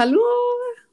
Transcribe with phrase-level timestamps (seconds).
[0.00, 0.20] Hallo!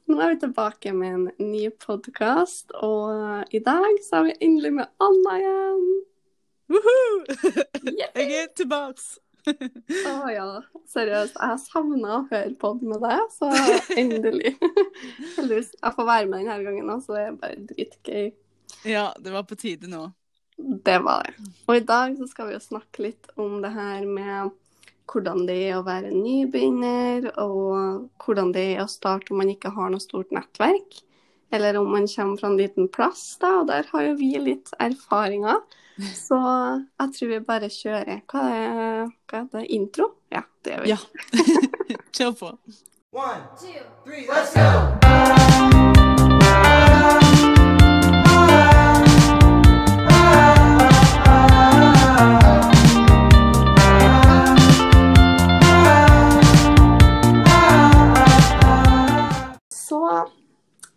[0.04, 4.72] Nå er vi tilbake med en ny podkast, og i dag så er vi endelig
[4.76, 5.86] med Anna igjen.
[6.74, 7.14] Woohoo!
[7.86, 8.18] Yeah.
[8.18, 9.06] Jeg er tilbake.
[9.48, 10.44] Å ja,
[10.92, 11.40] seriøst.
[11.40, 13.48] Jeg savna å høre pod med deg, så
[14.02, 14.52] endelig.
[15.38, 15.72] Heldigvis.
[15.78, 18.30] Jeg får være med denne gangen òg, så det er bare dritgøy.
[18.92, 20.04] Ja, det var på tide nå.
[20.58, 21.48] Det var det.
[21.64, 24.52] Og i dag så skal vi jo snakke litt om det her med
[25.08, 29.72] hvordan det er å være nybegynner, og hvordan det er å starte om man ikke
[29.74, 31.02] har noe stort nettverk.
[31.50, 34.72] Eller om man kommer fra en liten plass, da, og der har jo vi litt
[34.78, 35.62] erfaringer.
[36.28, 38.20] Så jeg tror vi bare kjører.
[38.30, 39.64] Hva er, hva er det?
[39.74, 40.12] Intro?
[40.34, 40.92] Ja, det gjør vi.
[40.92, 41.00] Ja.
[42.18, 42.52] Kjør på.
[43.10, 45.97] One, two, three, let's go!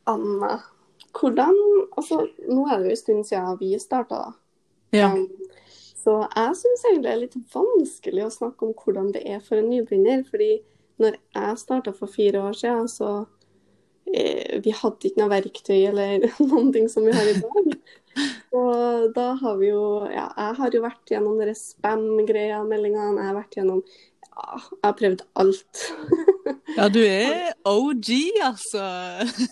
[0.10, 0.60] Anna,
[1.18, 1.58] hvordan
[1.98, 4.34] Altså, nå er det jo en stund siden vi starta, da.
[4.96, 5.12] Ja.
[5.14, 5.28] Um,
[6.02, 9.60] Så jeg syns egentlig det er litt vanskelig å snakke om hvordan det er for
[9.60, 10.24] en nybegynner.
[10.26, 10.62] fordi
[11.02, 13.26] når jeg starta for fire år siden, så
[14.14, 17.76] eh, vi hadde ikke noe verktøy eller noen ting som vi har i dag.
[18.62, 23.22] Og da har vi jo Ja, jeg har jo vært gjennom de spam-greia, meldingene.
[23.22, 23.84] Jeg har vært gjennom
[24.32, 25.82] jeg har prøvd alt.
[26.78, 28.10] ja, du er OG,
[28.44, 28.86] altså.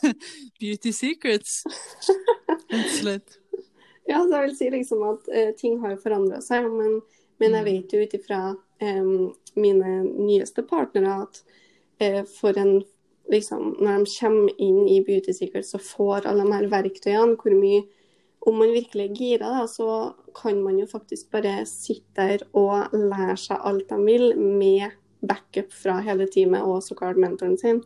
[0.60, 1.62] Beauty secrets.
[2.08, 3.36] Rett og slett.
[4.10, 6.96] Ja, så jeg vil si liksom at uh, ting har forandra seg, men,
[7.38, 8.40] men jeg vet jo ut ifra
[8.82, 11.38] um, mine nyeste partnere at
[12.02, 12.80] uh, for en
[13.30, 17.54] liksom, Når de kommer inn i Beauty Secret, så får alle de her verktøyene hvor
[17.54, 17.84] mye
[18.50, 22.96] Om man virkelig er gira, da, så kan man jo faktisk bare sitte der og
[22.96, 27.84] lære seg alt de vil, med backup fra hele teamet og så klart mentoren sin.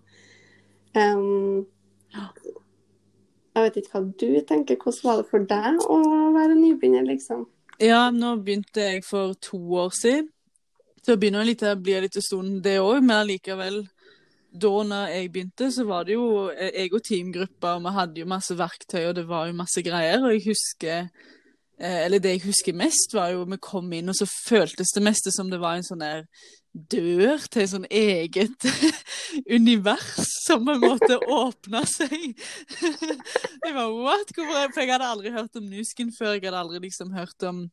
[0.94, 1.66] Um,
[3.54, 4.78] jeg vet ikke hva du tenker.
[4.82, 5.98] Hvordan var det for deg å
[6.34, 7.48] være nybegynner, liksom?
[7.82, 10.30] Ja, nå begynte jeg for to år siden.
[11.04, 13.82] Så begynner jeg litt, det blir litt en stund, det òg, men allikevel.
[14.54, 18.30] Da når jeg begynte, så var det jo jeg og teamgruppa, og vi hadde jo
[18.30, 20.22] masse verktøy, og det var jo masse greier.
[20.22, 21.08] Og jeg husker
[21.80, 25.04] eh, Eller det jeg husker mest, var jo vi kom inn, og så føltes det
[25.04, 26.28] meste som det var en sånn der
[26.74, 28.66] dør til et sånn eget
[29.58, 32.34] univers som på en måte åpna seg.
[32.34, 34.34] jeg var what?
[34.34, 34.72] Hvorfor?
[34.74, 36.36] For jeg hadde aldri hørt om Nuskin før.
[36.38, 37.68] Jeg hadde aldri liksom hørt om,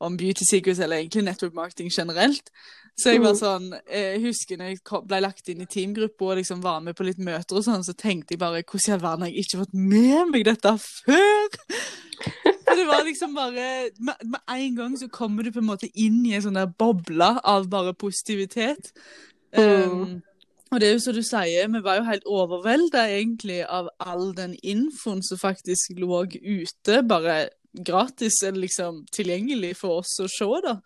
[0.00, 2.52] om beauty secrets, eller egentlig network marketing generelt.
[2.96, 6.62] Så jeg var sånn, jeg husker når jeg ble lagt inn i teamgruppa og liksom
[6.64, 9.24] var med på litt møter og sånn, så tenkte jeg bare hvordan i all verden
[9.26, 11.58] har jeg ikke fått med meg dette før?
[12.66, 13.66] For det var liksom bare
[14.00, 16.72] med, med en gang så kommer du på en måte inn i en sånn der
[16.72, 18.88] boble av bare positivitet.
[19.52, 20.22] Um,
[20.72, 24.32] og det er jo som du sier, vi var jo helt overvelda egentlig av all
[24.36, 27.36] den infoen som faktisk lå ute, bare
[27.76, 30.78] gratis eller liksom tilgjengelig for oss å se, da.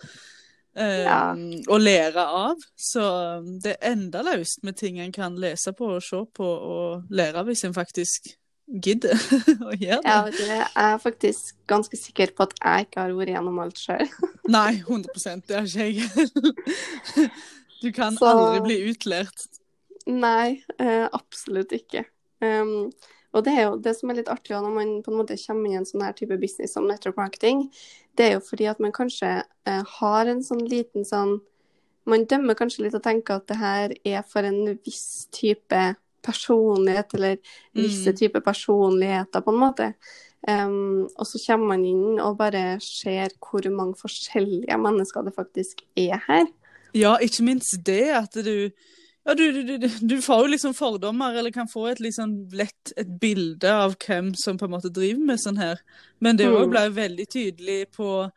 [0.81, 1.21] Ja.
[1.69, 2.61] Og lære av.
[2.79, 3.03] Så
[3.41, 7.11] um, det er enda løst med ting en kan lese på og se på og
[7.11, 8.33] lære av hvis en faktisk
[8.71, 9.19] gidder
[9.69, 10.11] å gjøre det.
[10.11, 13.81] Ja, det er jeg faktisk ganske sikker på at jeg ikke har vært gjennom alt
[13.83, 14.07] sjøl.
[14.57, 17.31] Nei, 100 det har ikke jeg.
[17.81, 19.47] Du kan Så- aldri bli utlært.
[20.07, 22.05] Nei, eh, absolutt ikke.
[22.41, 22.91] Um,
[23.37, 25.69] og det er jo det som er litt artig når man på en måte kommer
[25.69, 27.67] inn i en sånn her type business som network marketing,
[28.17, 31.41] det er jo fordi at man kanskje eh, har en sånn liten sånn
[32.09, 35.79] Man dømmer kanskje litt og tenker at det her er for en viss type
[36.25, 37.37] personlighet, eller
[37.77, 38.17] visse Mm.
[38.17, 39.95] typer personligheter, på en måte.
[40.49, 45.83] Um, og så kommer man inn og bare ser hvor mange forskjellige mennesker det faktisk
[45.95, 46.47] er her.
[46.95, 48.71] Ja, ikke minst det at du
[49.27, 53.09] ja, du, du, du, får jo liksom fordommer, eller kan få et liksom lett et
[53.21, 55.81] bilde av hvem som på en måte driver med sånn her.
[56.21, 56.71] Men det òg Mm.
[56.71, 58.31] ble veldig tydelig på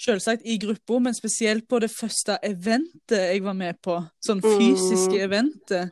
[0.00, 3.98] Selvsagt i gruppa, men spesielt på det første eventet jeg var med på.
[4.24, 5.24] Sånn fysiske Mm.
[5.26, 5.90] eventet.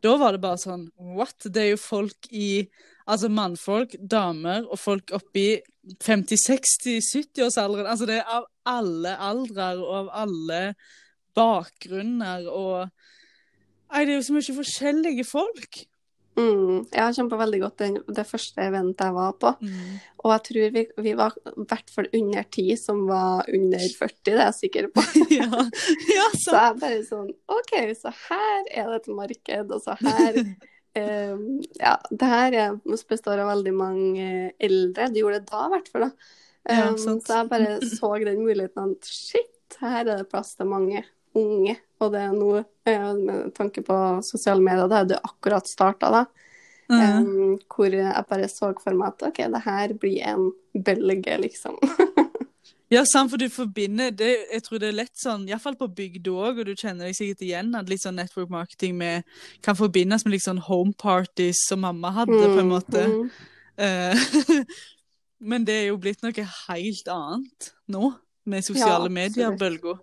[0.00, 1.36] Da var det bare sånn What?
[1.44, 2.68] Det er jo folk i
[3.06, 5.60] Altså mannfolk, damer og folk oppi
[5.98, 7.86] 50-60-70-årsalderen.
[7.90, 10.60] Altså det er av alle aldre og av alle
[11.34, 12.90] bakgrunner og
[13.90, 15.80] Nei, det er jo så mye forskjellige folk.
[16.38, 19.50] Mm, jeg kjempa veldig godt den, det første eventet jeg var på.
[20.22, 24.20] Og jeg tror vi, vi var i hvert fall under ti som var under 40,
[24.30, 25.04] det er jeg sikker på.
[25.40, 25.48] ja.
[26.14, 26.56] ja, Så så.
[26.56, 31.46] jeg bare sånn OK, så her er det et marked, og så her um,
[31.82, 32.78] Ja, det her er,
[33.10, 34.28] består av veldig mange
[34.62, 35.10] eldre.
[35.10, 36.08] De gjorde det da, i hvert fall.
[36.08, 36.36] da.
[36.70, 37.24] Ja, Um, sant.
[37.24, 41.00] så jeg bare så den muligheten at shit, her er det plass til mange.
[41.38, 42.50] Unge, og det er nå,
[42.88, 43.96] eh, med tanke på
[44.26, 46.24] sosiale medier, det hadde akkurat starta, da.
[46.90, 47.26] Mhm.
[47.26, 51.78] Um, hvor jeg bare så for meg at OK, det her blir en bølge, liksom.
[52.90, 56.32] Ja, sant, for du forbinder det, Jeg tror det er lett sånn, iallfall på bygda
[56.34, 59.22] òg, og du kjenner deg sikkert igjen, at litt sånn network marketing med,
[59.62, 63.04] kan forbindes med litt sånn home parties som mamma hadde, på en måte.
[63.06, 63.30] Mm,
[63.80, 64.16] Eh,
[65.38, 68.10] Men det er jo blitt noe helt annet nå,
[68.50, 70.00] med sosiale Ja, medier-bølger.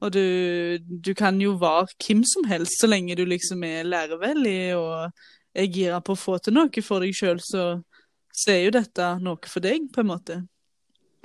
[0.00, 4.76] Og du, du kan jo være hvem som helst, så lenge du liksom er lærevillig
[4.78, 5.10] og
[5.54, 7.64] er gira på å få til noe for deg sjøl, så,
[8.32, 10.38] så er jo dette noe for deg, på en måte.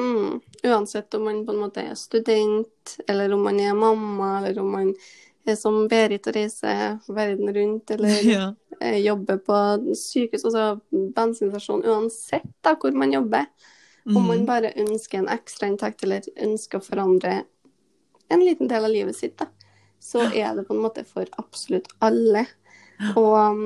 [0.01, 0.41] Mm.
[0.67, 4.73] Uansett om man på en måte er student, eller om man er mamma, eller om
[4.75, 4.91] man
[5.47, 8.49] er som Berit og reiser verden rundt, eller Ja.
[8.81, 9.61] eh, jobber på
[9.95, 10.81] sykehus, altså
[11.15, 13.47] bensinstasjon, uansett da hvor man jobber.
[14.05, 14.45] Om man Mhm.
[14.45, 17.39] bare ønsker en ekstrainntekt eller ønsker å forandre
[18.33, 19.49] en liten del av livet sitt, da,
[20.01, 22.45] så er det på en måte for absolutt alle.
[23.15, 23.63] Og um,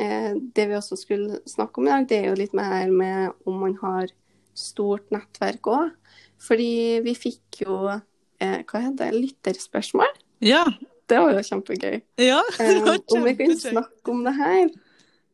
[0.00, 2.92] eh, det vi også skulle snakke om i dag, det er jo litt mer her
[2.92, 4.12] med om man har
[4.58, 5.94] stort nettverk òg.
[6.38, 10.14] Fordi vi fikk jo eh, hva heter det, lytterspørsmål.
[10.44, 10.66] ja.
[11.08, 11.94] Det var jo kjempegøy.
[12.20, 14.66] Ja, det Um, var om vi kunne snakke om det her.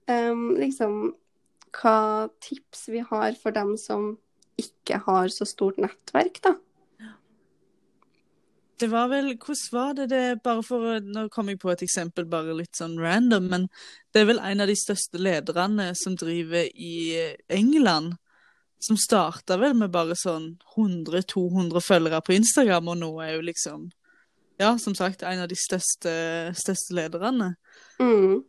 [0.07, 0.99] Um, liksom
[1.75, 4.13] hva tips vi har for dem som
[4.61, 6.55] ikke har så stort nettverk, da.
[8.81, 12.27] Det var vel Hvordan var det det Bare for Nå kom jeg på et eksempel,
[12.31, 13.69] bare litt sånn random, men
[14.13, 16.95] det er vel en av de største lederne som driver i
[17.49, 18.17] England.
[18.83, 23.91] Som starta vel med bare sånn 100-200 følgere på Instagram, og nå er jo liksom
[24.61, 26.11] Ja, som sagt, en av de største,
[26.55, 27.57] største lederne.
[27.99, 28.45] Mm.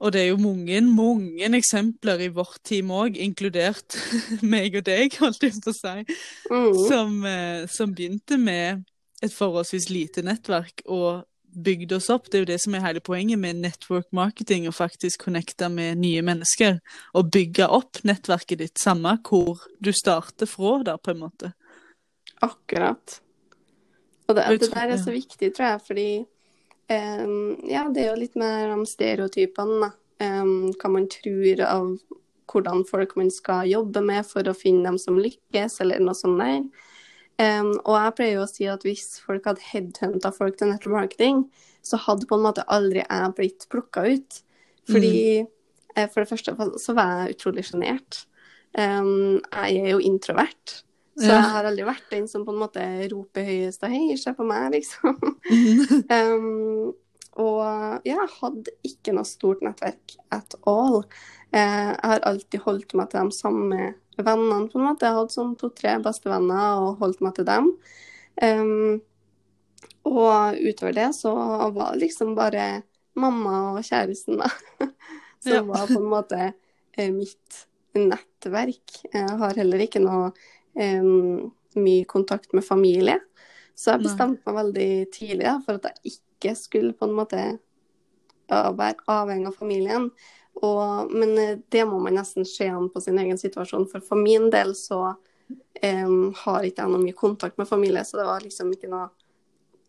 [0.00, 3.96] Og det er jo mange, mange eksempler i vårt team òg, inkludert
[4.52, 6.04] meg og deg, holdt jeg på å si
[6.50, 6.78] Mm.
[6.86, 8.84] som, eh, som begynte med
[9.20, 12.28] et forholdsvis lite nettverk og bygde oss opp.
[12.30, 15.98] Det er jo det som er hele poenget med network marketing, å faktisk connecte med
[16.00, 16.78] nye mennesker.
[17.18, 21.52] Og bygge opp nettverket ditt, samme hvor du starter fra, da, på en måte.
[22.40, 23.20] Akkurat.
[24.28, 26.10] Og det, det der er så viktig, tror jeg, fordi
[26.92, 29.92] um, Ja, det er jo litt mer om stereotypene, da.
[30.20, 31.94] Um, hva man tror av
[32.50, 36.42] hvordan folk man skal jobbe med for å finne dem som lykkes, eller noe sånt
[36.42, 36.64] der.
[37.40, 40.96] Um, og jeg pleier jo å si at hvis folk hadde headhunta folk til network
[40.98, 41.44] marketing,
[41.80, 44.40] så hadde på en måte aldri jeg blitt plukka ut.
[44.90, 48.24] Fordi eh, for det første så var jeg utrolig sjenert.
[48.76, 50.80] Um, jeg er jo introvert.
[51.20, 51.40] Så Ja.
[51.40, 54.46] jeg har aldri vært den som på en måte roper høyest og hei, se på
[54.46, 55.16] meg, liksom.
[56.16, 56.92] Um,
[57.40, 57.60] og
[58.04, 61.04] ja, jeg hadde ikke noe stort nettverk at all.
[61.54, 63.92] Uh, jeg har alltid holdt meg til de samme
[64.26, 65.06] vennene, på en måte.
[65.08, 67.70] Jeg hadde sånn to-tre bestevenner og holdt meg til dem.
[68.42, 69.00] Um,
[70.08, 71.32] og utover det så
[71.74, 72.82] var det liksom bare
[73.20, 74.48] mamma og kjæresten, da.
[75.40, 75.62] Som Ja.
[75.64, 76.38] var på en måte
[76.96, 77.62] eh, mitt
[77.96, 78.98] nettverk.
[79.12, 80.30] Jeg har heller ikke noe
[80.76, 81.50] um,
[81.80, 83.18] mye kontakt med familie.
[83.74, 87.40] Så jeg bestemte meg veldig tidlig da, for at jeg ikke skulle på en måte
[88.50, 90.10] være avhengig av familien.
[90.60, 93.88] Og, men eh, det må man nesten se an på sin egen situasjon.
[93.90, 98.20] For for min del så um, har ikke jeg noe mye kontakt med familie, så
[98.20, 99.08] det var liksom ikke noe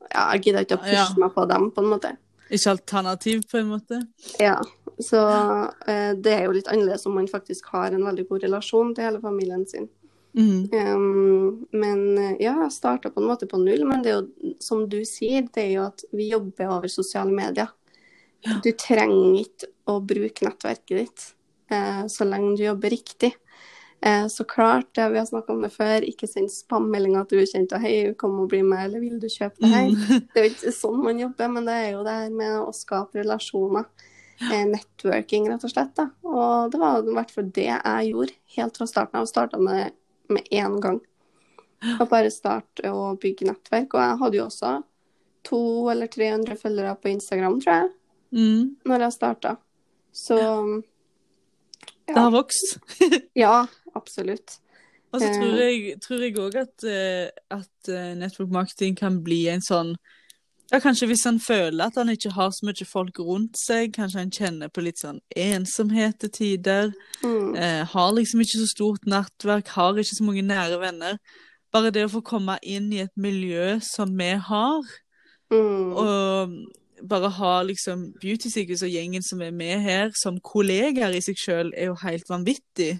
[0.09, 1.07] ja, Jeg gidda ikke å pushe Ja.
[1.21, 2.15] meg på dem, på en måte.
[2.51, 4.01] Ikke alternativ, på en måte.
[4.41, 4.57] Ja,
[4.99, 8.95] så uh, det er jo litt annerledes om man faktisk har en veldig god relasjon
[8.95, 9.89] til hele familien sin.
[10.33, 10.69] Mm.
[10.71, 14.53] Um, men eh, ja, jeg starta på en måte på null, men det er jo
[14.63, 17.71] som du sier, det er jo at vi jobber over sosiale medier.
[18.64, 21.26] Du trenger ikke å bruke nettverket ditt
[21.71, 23.31] eh, så lenge du jobber riktig.
[24.02, 28.16] Eh, så klart, vi har snakka om det før, ikke send spam-meldinger til ukjente 'hei,
[28.18, 29.92] kom og bli med', eller 'vil du kjøpe det her'?
[29.94, 30.28] Mhm.
[30.33, 32.74] Det er jo ikke sånn man jobber, men det er jo det her med å
[32.74, 33.86] skape relasjoner.
[34.42, 35.94] Eh, networking, rett og slett.
[35.95, 36.10] Da.
[36.26, 39.28] Og det var i hvert fall det jeg gjorde helt fra starten av.
[39.30, 39.92] Starta med
[40.31, 41.00] med én gang.
[42.00, 43.95] Og bare starte å bygge nettverk.
[43.95, 44.74] Og jeg hadde jo også
[45.48, 47.90] to eller 300 følgere på Instagram, tror jeg,
[48.31, 48.76] Mhm.
[48.85, 49.56] når jeg starta.
[50.14, 50.38] Så
[52.07, 52.80] Det har vokst.
[53.35, 54.57] ja, absolutt.
[55.14, 55.97] Og så Eh.
[56.00, 59.95] tror jeg, òg at, eh, at eh, network marketing kan bli en sånn
[60.71, 64.19] ja, Kanskje hvis han føler at han ikke har så mye folk rundt seg, kanskje
[64.21, 66.94] han kjenner på litt sånn ensomhet til tider.
[67.26, 67.56] Mm.
[67.57, 71.18] Eh, har liksom ikke så stort nettverk, har ikke så mange nære venner.
[71.73, 74.81] Bare det å få komme inn i et miljø som vi har,
[75.52, 75.94] Mm.
[75.97, 76.50] og
[77.09, 81.39] bare ha liksom Beauty Secrets og gjengen som er med her, som kollegaer i seg
[81.39, 82.97] sjøl, er jo helt vanvittig.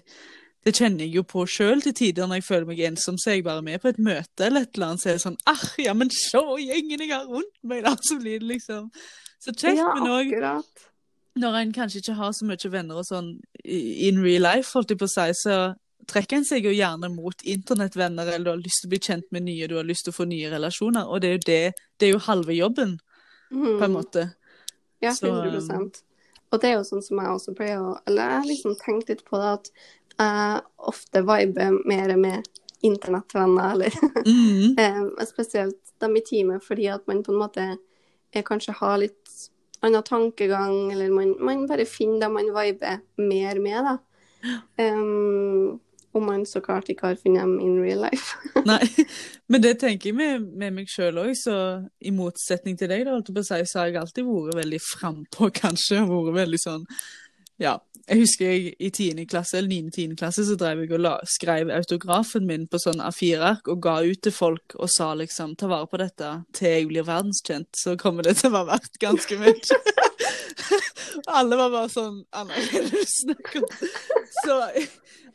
[0.62, 3.34] det kjenner jeg jo på sjøl til tider når jeg føler meg ensom, så er
[3.34, 5.64] jeg bare med på et møte eller et eller annet, så er det sånn ah,
[5.82, 8.88] ja, men se gjengen jeg har rundt meg, da, så blir det liksom
[9.42, 10.36] så kjekt, ja, men òg
[11.42, 13.32] når en kanskje ikke har så mye venner og sånn
[13.64, 15.56] in real life, holdt jeg på å si, så
[16.10, 19.28] trekker en seg jo gjerne mot internettvenner, eller du har lyst til å bli kjent
[19.34, 21.62] med nye, du har lyst til å få nye relasjoner, og det er jo det,
[21.98, 22.96] det er jo halve jobben,
[23.52, 23.92] på en Mm.
[23.92, 24.24] måte.
[25.02, 26.02] Ja, Så, 100%
[26.52, 29.08] Og det er jo sånn som jeg også pleier å Eller jeg har liksom tenkt
[29.08, 29.70] litt på det at
[30.18, 32.48] jeg ofte viber mer med
[32.82, 33.92] internettvenner, eller
[34.78, 37.64] eh, spesielt dem i teamet, fordi at man på en måte
[38.44, 39.32] kanskje har litt
[39.82, 43.96] annen tankegang, eller man, man bare finner dem man viber mer med, da.
[44.78, 45.80] Um,
[46.12, 48.36] om man så klart ikke har funnet dem in real life.
[48.68, 48.82] Nei,
[49.48, 51.56] men det tenker jeg med, med meg sjøl òg, så
[52.00, 55.50] i motsetning til deg, da, holdt på å så har jeg alltid vært veldig frampå,
[55.62, 56.02] kanskje.
[56.04, 56.86] og Vært veldig sånn
[57.62, 57.78] Ja.
[58.08, 59.24] Jeg husker jeg i 10.
[59.30, 60.16] klasse, eller 9.-10.
[60.18, 64.22] klasse, så drev jeg og la, skrev autografen min på sånn A4-ark og ga ut
[64.26, 68.26] til folk og sa liksom ta vare på dette til jeg blir verdenskjent, så kommer
[68.26, 69.78] det til å være verdt ganske mye.
[71.38, 73.66] Alle var bare sånn Anna, er snakker?
[74.42, 74.58] Så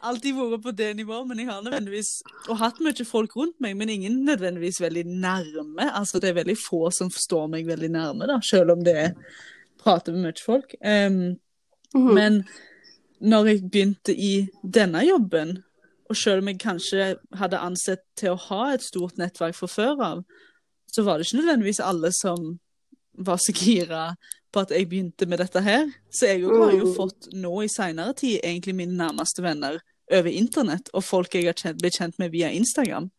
[0.04, 2.12] alltid vært på det nivået, men jeg har nødvendigvis
[2.50, 5.88] og hatt mye folk rundt meg, men ingen nødvendigvis veldig nærme.
[5.88, 9.14] Altså, det er veldig få som står meg veldig nærme, da, selv om det er
[9.82, 10.76] prater med mye folk.
[11.96, 12.14] Mhm.
[12.14, 12.44] men
[13.20, 15.64] når jeg begynte i denne jobben,
[16.10, 20.04] og selv om jeg kanskje hadde ansett til å ha et stort nettverk fra før
[20.04, 20.24] av,
[20.92, 22.60] så var det ikke nødvendigvis alle som
[23.18, 24.16] var så gira
[24.54, 25.90] på at jeg begynte med dette her.
[26.12, 26.62] Så jeg mm.
[26.62, 26.96] har jo Mm.
[26.96, 29.80] fått nå i seinere tid egentlig mine nærmeste venner
[30.12, 33.10] over internett, og folk jeg har blitt kjent med via Instagram.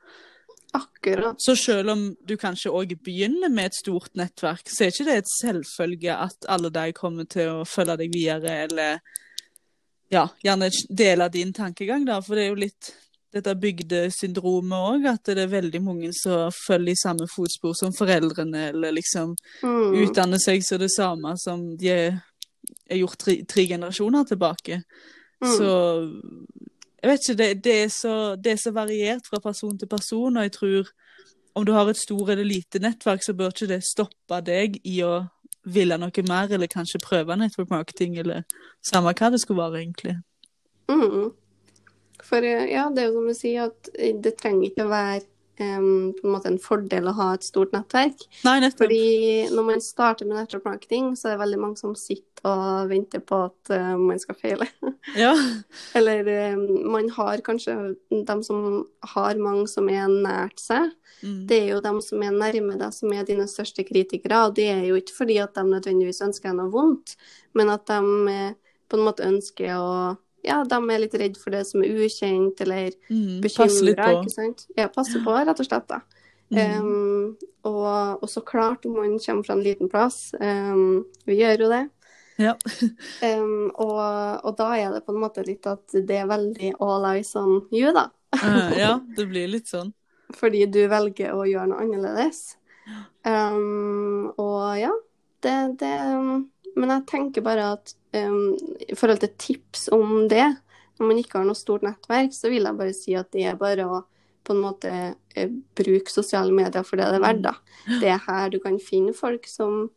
[0.76, 1.36] Akkurat.
[1.40, 5.16] Så selv om du kanskje òg begynner med et stort nettverk, så er ikke det
[5.22, 8.98] et selvfølge at alle de kommer til å følge deg videre, eller
[10.12, 12.20] ja, gjerne dele din tankegang, da.
[12.20, 12.92] For det er jo litt
[13.32, 18.68] dette bygdesyndromet òg, at det er veldig mange som følger i samme fotspor som foreldrene,
[18.70, 19.94] eller liksom Mm.
[20.04, 22.22] utdanner seg som det samme som de er,
[22.90, 24.82] er gjort tre, tre generasjoner tilbake.
[25.44, 25.56] Mm.
[25.56, 25.70] Så
[27.02, 30.36] jeg vet ikke, det, det, er så, det er så variert fra person til person,
[30.36, 30.92] og jeg tror
[31.58, 35.00] om du har et stort eller lite nettverk, så bør ikke det stoppe deg i
[35.06, 35.26] å
[35.68, 38.44] ville noe mer, eller kanskje prøve network marketing, eller
[38.84, 40.16] samme hva det skulle være, egentlig.
[40.90, 41.32] Mm.
[42.24, 43.90] For eh, ja, det er jo som du sier, at
[44.24, 45.26] det trenger ikke å være
[45.64, 48.24] em, på en måte en fordel å ha et stort nettverk.
[48.46, 48.84] Nei, nettopp.
[48.84, 52.90] Fordi når man starter med network marketing, så er det veldig mange som sitter og
[52.92, 54.68] venter på at uh, man skal feile.
[55.16, 55.32] Ja.
[55.96, 57.74] Eller um, man har kanskje
[58.10, 58.84] de som
[59.14, 60.92] har mange som er nært seg.
[61.22, 61.40] Mm.
[61.48, 64.44] Det er jo de som er nærme deg, som er dine største kritikere.
[64.46, 67.16] Og det er jo ikke fordi at de nødvendigvis ønsker deg noe vondt,
[67.56, 68.56] men at de eh,
[68.88, 69.88] på en måte ønsker å
[70.46, 73.40] Ja, de er litt redd for det som er ukjent, eller Mm.
[73.42, 74.66] Bekymra, ikke sant.
[74.76, 75.88] Ja, passe på, rett og slett.
[75.88, 76.00] da.
[76.50, 76.80] Mm.
[76.80, 77.36] Um,
[77.68, 81.68] og, og så klart, om man kommer fra en liten plass, um, vi gjør jo
[81.74, 81.84] det,
[82.38, 82.54] Ja.
[83.36, 84.00] um, og,
[84.46, 87.64] og da er det på en måte litt at det er veldig all eyes on
[87.74, 88.06] you, da.
[88.38, 89.92] Eh, ja, det blir litt sånn.
[90.38, 92.56] Fordi du velger å gjøre noe annerledes.
[93.26, 94.92] Um, og ja,
[95.44, 95.90] det, det
[96.78, 100.46] Men jeg tenker bare at um, i forhold til tips om det,
[100.98, 103.58] når man ikke har noe stort nettverk, så vil jeg bare si at det er
[103.60, 104.00] bare å
[104.48, 104.90] på en måte
[105.34, 107.54] eh, bruke sosiale medier for det det er verdt, da.
[108.00, 109.88] Det er her du kan finne folk som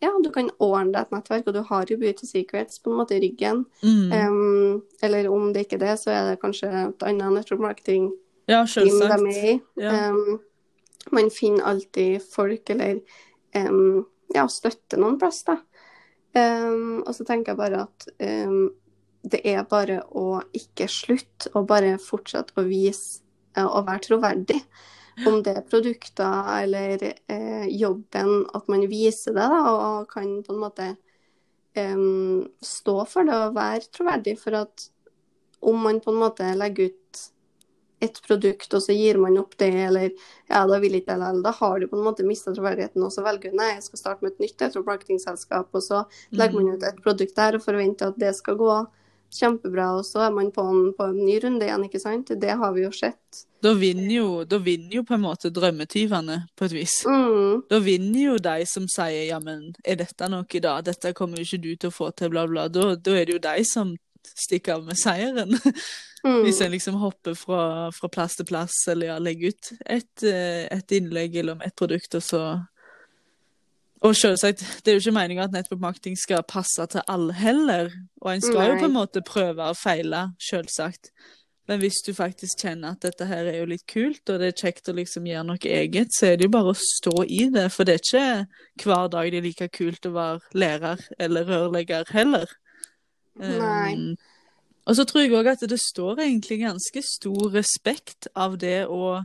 [0.00, 2.96] Ja, du kan ordne deg et nettverk, og du har jo Beauty Secrets på en
[3.02, 3.66] måte i ryggen.
[3.84, 4.12] Mm.
[4.16, 8.06] Um, eller om det ikke er det, så er det kanskje et annet network marketing
[8.48, 9.52] Ja, de er i.
[9.76, 10.08] Ja.
[10.08, 10.40] Um,
[11.12, 13.02] man finner alltid folk eller
[13.54, 15.58] um, ja, støtter noen plass, da.
[16.30, 18.06] Um, og så tenker jeg bare at
[18.46, 18.70] um,
[19.26, 23.20] det er bare å ikke slutte, og bare fortsette å vise
[23.60, 24.60] og være troverdig.
[25.26, 30.54] Om det er produkter eller eh, jobben, at man viser det da, og kan på
[30.54, 30.86] en måte
[31.76, 34.36] um, stå for det og være troverdig.
[34.40, 34.86] For at
[35.60, 37.24] om man på en måte legger ut
[38.00, 41.42] et produkt, og så gir man opp det, eller ja, da vil ikke jeg likevel,
[41.44, 44.02] da har du på en måte mista troverdigheten, og så velger du nei, jeg skal
[44.04, 47.64] starte med et nytt et marketingselskap, og så legger man ut et produkt der og
[47.66, 48.72] forventer at det skal gå
[49.30, 52.32] kjempebra, og så er man på en, på en ny runde igjen, ikke sant?
[52.40, 53.44] Det har vi jo sett.
[53.62, 56.96] Da vinner jo, da vinner jo på en måte drømmetyvene, på et vis.
[57.06, 61.38] Mm, Da vinner jo de som sier ja, men er dette noe da, dette kommer
[61.38, 62.66] jo ikke du til å få til, bla, bla.
[62.72, 63.94] Da, da er det jo de som
[64.26, 65.54] stikker av med seieren.
[66.24, 70.22] mm, Hvis en liksom hopper fra, fra plass til plass, eller ja, legger ut et,
[70.22, 72.44] eh, et innlegg eller om et produkt, og så
[74.00, 77.90] Og selvsagt, det er jo ikke meninga at network marketing skal passe til alle heller.
[78.22, 81.10] Og en skal jo på en måte prøve og feile, selvsagt.
[81.68, 84.56] Men hvis du faktisk kjenner at dette her er jo litt kult, og det er
[84.58, 87.68] kjekt å liksom gjøre noe eget, så er det jo bare å stå i det.
[87.70, 92.10] For det er ikke hver dag det er like kult å være lærer eller rørlegger
[92.10, 92.50] heller.
[93.38, 93.94] Nei.
[93.94, 94.16] Um,
[94.86, 99.20] og så tror jeg òg at det står egentlig ganske stor respekt av det å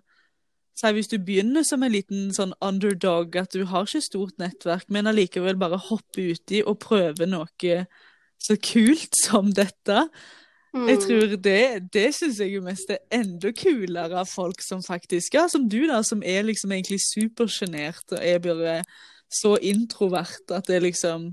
[0.75, 4.89] Si hvis du begynner som en liten sånn underdog, at du har ikke stort nettverk,
[4.91, 7.77] men allikevel bare hopper uti og prøver noe
[8.43, 10.09] så kult som dette.
[10.75, 11.05] Jeg Mm.
[11.07, 15.47] tror det, det syns jeg jo mest er enda kulere av folk som faktisk Ja,
[15.47, 18.83] som du, da, som er liksom egentlig supersjenert og er bare
[19.31, 21.29] så introvert at det liksom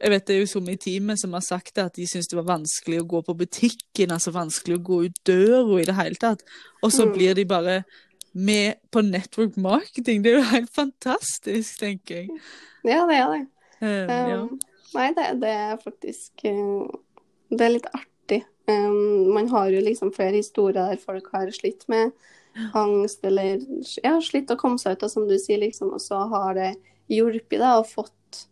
[0.00, 2.28] Jeg vet det er jo som i teamet som har sagt det, at de syns
[2.30, 5.96] det var vanskelig å gå på butikken, altså vanskelig å gå ut døra i det
[5.98, 6.40] hele tatt.
[6.82, 7.12] Og så Mm.
[7.12, 7.84] blir de bare
[8.32, 10.22] med på network marketing.
[10.24, 12.40] Det er jo helt fantastisk, tenker jeg.
[12.84, 13.46] Ja, det er det.
[13.82, 14.40] Um, ja.
[14.42, 14.60] Um,
[14.94, 16.88] nei, det, det er faktisk uh,
[17.50, 18.44] Det er litt artig.
[18.68, 22.12] Um, man har jo liksom flere historier der folk har slitt med
[22.74, 23.60] angst eller
[24.04, 26.70] ja, slitt å komme seg ut, og som du sier, liksom, og så har det
[27.10, 28.49] hjulpet deg og fått eh,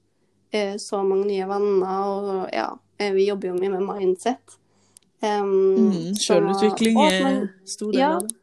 [0.78, 4.56] så mange nye venner, og ja, eh, vi jobber jo mye med mindset.
[5.20, 8.36] Um, Mm, Selvutvikling er man- stor del ja, av det.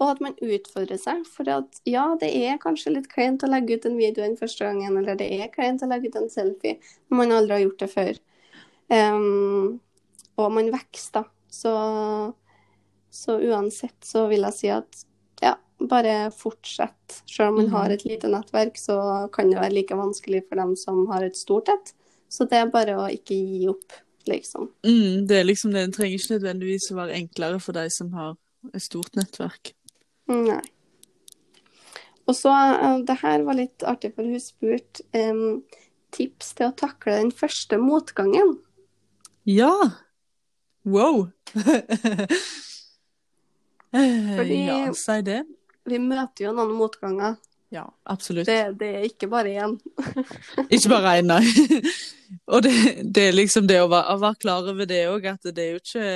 [0.00, 1.26] og at man utfordrer seg.
[1.26, 4.64] For at, ja, det er kanskje litt kleint å legge ut en video den første
[4.64, 6.78] gangen, eller det er kleint å legge ut en selfie
[7.10, 8.18] når man aldri har gjort det før.
[8.90, 9.80] Um,
[10.38, 11.24] og man vokser, da.
[11.50, 12.34] Så,
[13.10, 15.04] så uansett så vil jeg si at
[15.88, 17.22] bare fortsett.
[17.26, 17.72] Selv om man Mhm.
[17.72, 21.36] har et lite nettverk, så kan det være like vanskelig for dem som har et
[21.36, 21.92] stort et.
[22.28, 23.92] Så det er bare å ikke gi opp,
[24.26, 24.68] liksom.
[24.84, 25.92] Mm, det liksom det.
[25.94, 28.36] Trenger ikke nødvendigvis å være enklere for de som har
[28.74, 29.72] et stort nettverk.
[30.28, 30.60] Nei.
[32.28, 35.62] Og så, eh, det her var litt artig, for hun spurte um,
[36.12, 38.58] tips til å takle den første motgangen.
[39.46, 39.72] Ja!
[40.84, 41.32] Wow!
[43.90, 45.44] Fordi- Ja, si det.
[45.88, 47.38] Vi møter jo noen motganger.
[47.70, 48.48] Ja, absolutt.
[48.50, 49.76] Det, det er ikke bare én.
[50.74, 51.44] Ikke bare én, nei.
[52.52, 52.72] Og det,
[53.14, 55.76] det er liksom det å være, å være klar over det òg, at det er
[55.76, 56.08] jo ikke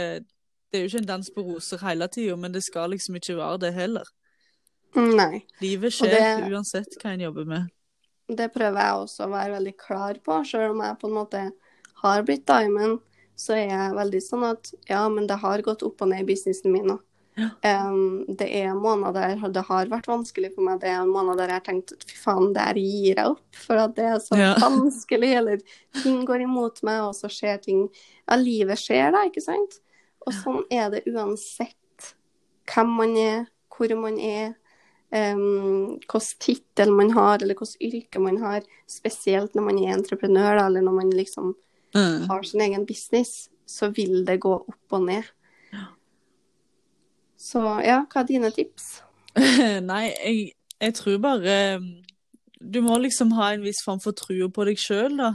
[0.75, 3.37] det er jo ikke en dans på roser hele tida, men det skal liksom ikke
[3.39, 4.09] være det heller.
[4.99, 5.45] Nei.
[5.63, 7.69] Livet skjer det- uansett hva en jobber med.
[8.27, 11.43] Det prøver jeg også å være veldig klar på, selv om jeg på en måte
[12.03, 12.99] har blitt diamond.
[13.39, 16.29] Så er jeg veldig sånn at ja, men det har gått opp og ned i
[16.33, 16.99] businessen min nå.
[17.37, 17.49] Ja.
[17.67, 20.81] Em, det er måneder der det har vært vanskelig for meg.
[20.81, 23.57] Det er måneder der jeg har tenkt fy faen, det her gir jeg opp.
[23.65, 24.55] For at det er så Ja.
[24.63, 25.59] vanskelig, eller
[26.03, 27.89] ting går imot meg, og så skjer ting
[28.29, 29.81] Ja, livet skjer da, ikke sant?
[30.27, 32.15] Og sånn er det uansett
[32.71, 34.55] hvem man er, hvor man er,
[35.13, 38.63] um, hvilken tittel man har, eller hvilket yrke man har.
[38.89, 41.55] Spesielt når man er entreprenør, da, eller når man liksom
[41.95, 42.27] Mm.
[42.29, 45.25] har sin egen business, så vil det gå opp og ned.
[47.45, 49.03] Så ja, hva er dine tips?
[49.91, 51.89] Nei, jeg, jeg tror bare um,
[52.61, 55.35] Du må liksom ha en viss form for trua på deg sjøl, da.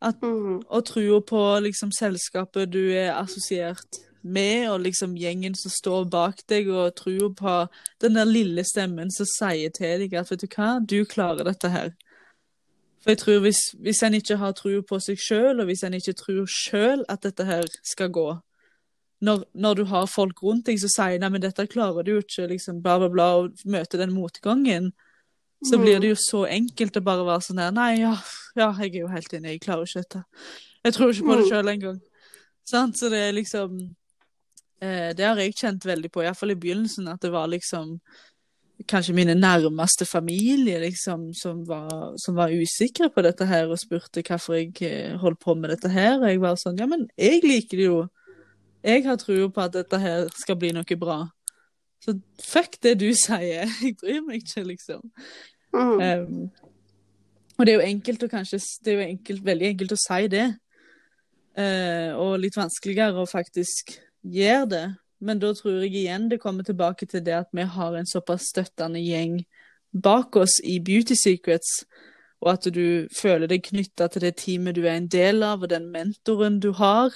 [0.00, 0.62] Mhm.
[0.68, 6.42] Og trua på liksom selskapet du er assosiert med, og liksom gjengen som står bak
[6.48, 7.56] deg, og trua på
[8.04, 11.72] den der lille stemmen som sier til deg at vet du hva, du klarer dette
[11.72, 11.92] her.
[13.00, 15.96] For jeg tror hvis, hvis en ikke har tro på seg sjøl, og hvis en
[15.96, 18.28] ikke tror sjøl at dette her skal gå
[19.20, 22.48] når, når du har folk rundt deg som sier nei, men dette klarer du ikke,
[22.48, 24.90] liksom bla, bla, bla, og møter den motgangen,
[25.60, 25.84] så mm.
[25.84, 28.14] blir det jo så enkelt å bare være sånn her Nei, ja,
[28.56, 30.22] ja, jeg er jo helt enig, jeg klarer ikke dette.
[30.80, 31.50] Jeg tror ikke på det Mm.
[31.50, 32.00] sjøl engang.
[32.64, 32.96] Sant?
[32.96, 33.76] Så det er liksom
[34.80, 37.98] eh, Det har jeg kjent veldig på, iallfall i begynnelsen, at det var liksom
[38.88, 44.22] kanskje mine nærmeste familie liksom, som, var, som var usikre på dette her og spurte
[44.24, 46.16] hvorfor jeg eh, holdt på med dette her.
[46.22, 48.00] Og jeg var sånn Ja, men jeg liker det jo.
[48.84, 51.20] Jeg har trua på at dette her skal bli noe bra.
[52.00, 53.68] Så fuck det du sier.
[53.84, 55.04] Jeg bryr meg ikke, liksom.
[55.74, 56.00] Mm.
[56.00, 56.50] Um,
[57.58, 60.30] og det er jo enkelt å kanskje Det er jo enkelt, veldig enkelt å si
[60.32, 60.46] det.
[61.58, 64.86] Uh, og litt vanskeligere å faktisk gjøre det.
[65.20, 68.48] Men da tror jeg igjen det kommer tilbake til det at vi har en såpass
[68.54, 69.42] støttende gjeng
[69.92, 71.82] bak oss i Beauty Secrets,
[72.40, 75.72] og at du føler deg knytta til det teamet du er en del av, og
[75.72, 77.12] den mentoren du har.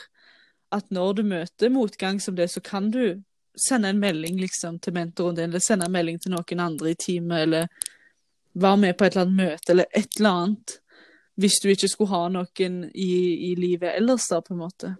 [0.74, 3.20] At når du møter motgang som det, så kan du
[3.54, 6.98] sende en melding liksom, til mentoren din, eller sende en melding til noen andre i
[6.98, 7.68] teamet, eller
[8.54, 10.76] være med på et eller annet møte, eller et eller annet.
[11.38, 13.12] Hvis du ikke skulle ha noen i,
[13.50, 14.92] i livet ellers, da, på en måte.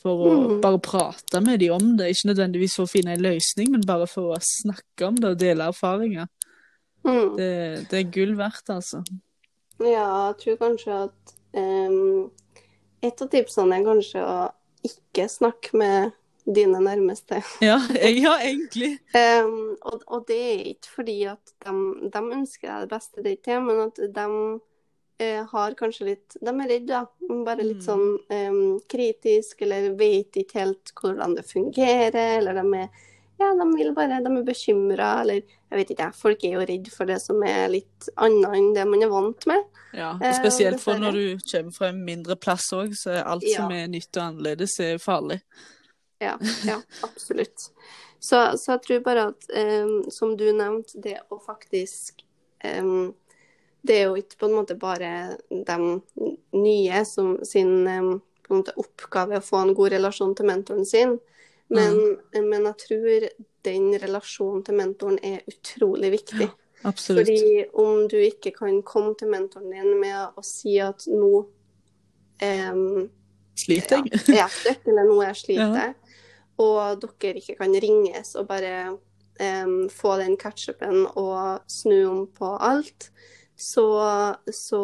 [0.00, 0.58] For å mm.
[0.64, 2.10] bare prate med dem om det.
[2.12, 5.40] Ikke nødvendigvis for å finne en løsning, men bare for å snakke om det og
[5.40, 6.28] dele erfaringer.
[7.04, 7.36] Mm.
[7.36, 7.50] Det,
[7.88, 9.02] det er gull verdt, altså.
[9.80, 12.28] Ja, jeg tror kanskje at um,
[13.00, 14.34] et av tipsene er kanskje å
[14.86, 16.10] ikke snakke med
[16.46, 17.42] dine nærmeste.
[17.68, 18.98] Ja, ja egentlig.
[19.14, 21.74] Um, og, og det er ikke fordi at de,
[22.10, 24.26] de ønsker deg det beste, det ikke men at de
[25.20, 27.04] uh, har kanskje litt De er redde, da.
[27.44, 27.86] Bare litt Mm.
[27.86, 33.06] sånn um, kritisk, eller vet ikke helt hvordan det fungerer, eller de er
[33.40, 36.10] ja, de vil bare, de er bekymra, eller jeg vet ikke.
[36.16, 39.46] Folk er jo redd for det som er litt annet enn det man er vant
[39.48, 39.66] med.
[39.96, 43.46] Ja, og Spesielt for når du kommer fra en mindre plass òg, så er alt
[43.48, 43.62] Ja.
[43.62, 45.40] som er nytt og annerledes, er farlig.
[46.20, 46.36] Ja,
[46.68, 47.70] ja absolutt.
[48.20, 52.20] Så, så jeg tror bare at, um, som du nevnte, det å faktisk
[52.64, 53.14] um,
[53.80, 55.76] Det er jo ikke på en måte bare de
[56.52, 58.18] nye som sin um,
[58.52, 61.16] måte oppgave å få en god relasjon til mentoren sin,
[61.70, 61.98] men,
[62.50, 63.28] men jeg tror
[63.66, 66.48] den relasjonen til mentoren er utrolig viktig.
[66.88, 67.28] Absolutt.
[67.28, 71.44] Fordi om du ikke kan komme til mentoren din med å si at nå
[72.42, 73.10] em,
[73.60, 74.22] Sliter jeg?
[74.32, 76.18] ja, er støkk, eller nå jeg sliter, Ja.
[76.64, 78.96] og dere ikke kan ringes og bare
[79.40, 83.06] Um, få den catch-upen og snu om på alt,
[83.56, 83.86] så,
[84.52, 84.80] så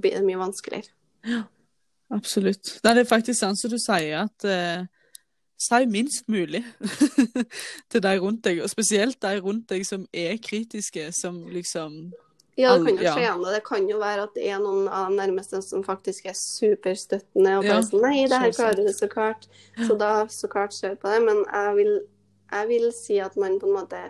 [0.00, 0.88] blir det mye vanskeligere.
[2.08, 2.78] Absolutt.
[2.80, 4.86] Nei, det er faktisk sant som du sier, at eh,
[5.60, 6.62] si minst mulig
[7.92, 12.00] til de rundt deg, og spesielt de rundt deg som er kritiske, som liksom
[12.58, 13.52] Ja, det kan jo skje igjen, Ja.
[13.54, 17.58] det kan jo være at det er noen av de nærmeste som faktisk er superstøttende
[17.58, 19.46] og bare Ja, sånn Nei, det her klarer du så klart.
[19.86, 21.22] Så da så klart ser på det.
[21.24, 21.92] Men jeg vil,
[22.52, 24.02] jeg vil si at man på en måte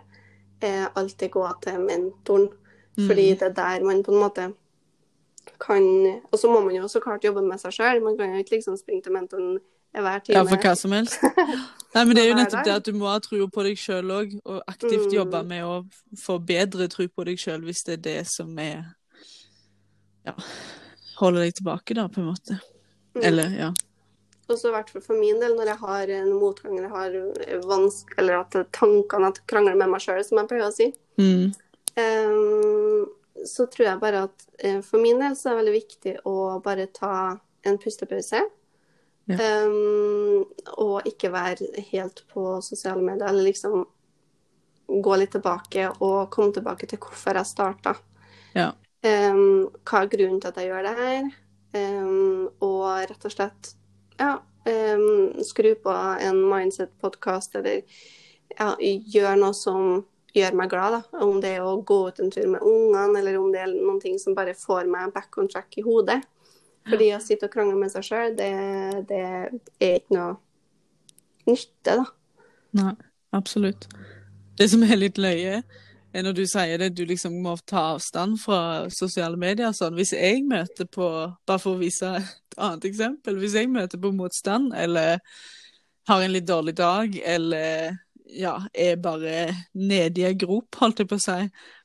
[0.63, 2.49] eh, alltid går til mentoren.
[2.99, 3.39] Fordi Mm.
[3.39, 4.49] det er der man på en måte
[5.61, 5.83] kan
[6.33, 8.03] Og så må man jo så klart jobbe med seg sjøl.
[8.03, 9.59] Man kan jo ikke liksom springe til mentoren
[9.95, 10.37] hver time.
[10.39, 11.19] Ja, for hva som helst.
[11.91, 14.13] Nei, men det er jo nettopp det at du må ha tro på deg sjøl
[14.15, 15.15] òg, og aktivt Mm.
[15.17, 15.77] jobbe med å
[16.17, 18.85] få bedre tro på deg sjøl, hvis det er det som er
[20.27, 20.35] Ja,
[21.19, 22.61] holder deg tilbake, da, på en måte.
[23.17, 23.23] Mm.
[23.25, 23.71] Eller, ja.
[24.51, 27.17] Og så i hvert fall for min del, når jeg har en motgang eller har
[27.67, 31.51] vansk, eller at tankene at krangler med meg sjøl, som jeg pleier å si, Mm.
[31.97, 33.07] um,
[33.47, 36.35] så tror jeg bare at eh, for min del så er det veldig viktig å
[36.63, 37.13] bare ta
[37.65, 38.41] en pustepause.
[39.31, 39.39] Ja.
[39.39, 40.45] Ehm,
[40.83, 43.85] og ikke være helt på sosiale medier, eller liksom
[44.91, 47.95] gå litt tilbake og komme tilbake til hvorfor jeg starta.
[48.57, 48.73] Ja.
[49.07, 51.29] Um, hva er grunnen til at jeg gjør det her?
[51.71, 53.71] Um, og rett og slett
[54.21, 54.35] ja,
[55.47, 55.95] skru på
[56.27, 57.85] en mindset-podkast, eller
[58.59, 60.03] ja, gjør noe som
[60.37, 60.99] gjør meg glad.
[60.99, 61.23] Da.
[61.25, 64.03] Om det er å gå ut en tur med ungene, eller om det er noen
[64.03, 66.21] ting som bare får meg back on track i hodet.
[66.89, 68.51] Fordi å sitte og krangle med seg sjøl, det,
[69.11, 70.33] det er ikke noe
[71.49, 72.07] nytte, da.
[72.81, 72.95] Nei,
[73.37, 73.87] absolutt.
[74.59, 75.61] Det som er litt løye,
[76.11, 78.61] er når du sier det, du liksom må ta avstand fra
[78.93, 79.73] sosiale medier.
[79.77, 79.97] Sånn.
[79.99, 81.07] Hvis jeg møter på,
[81.47, 85.21] bare for å vise et annet eksempel, hvis jeg møter på motstand, eller
[86.11, 91.11] har en litt dårlig dag, eller ja, er bare nede i en grop, holdt jeg
[91.11, 91.39] på å si,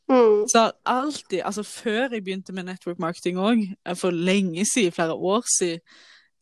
[0.10, 0.44] Mm.
[0.52, 3.63] så har alltid, altså før jeg begynte med network marketing òg,
[3.98, 5.80] for lenge siden, flere år siden,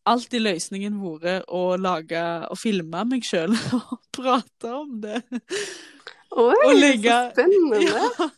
[0.06, 5.22] alltid løsningen vært å lage og filme meg sjøl og prate om det.
[6.34, 7.80] Oi, Og legge- så spennende!
[7.88, 8.28] Ja.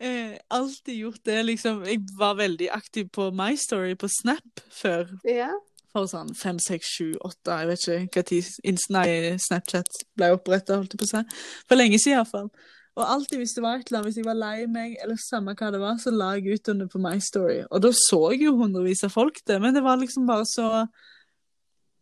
[0.00, 1.82] Eh, alltid gjort det, liksom.
[1.84, 5.06] Jeg var veldig aktiv på My Story på Snap før.
[5.28, 5.52] Yeah.
[5.92, 11.00] For sånn fem, seks, sju, åtte, jeg vet ikke når Snapchat ble oppretta, holdt jeg
[11.02, 11.22] på å si.
[11.68, 12.48] For lenge siden iallfall.
[12.98, 15.54] Og alltid hvis det var et eller annet, hvis jeg var lei meg, eller samme
[15.56, 17.60] hva det var, så la jeg ut under på My Story.
[17.70, 20.86] Og da så jeg jo hundrevis av folk det, men det var liksom bare så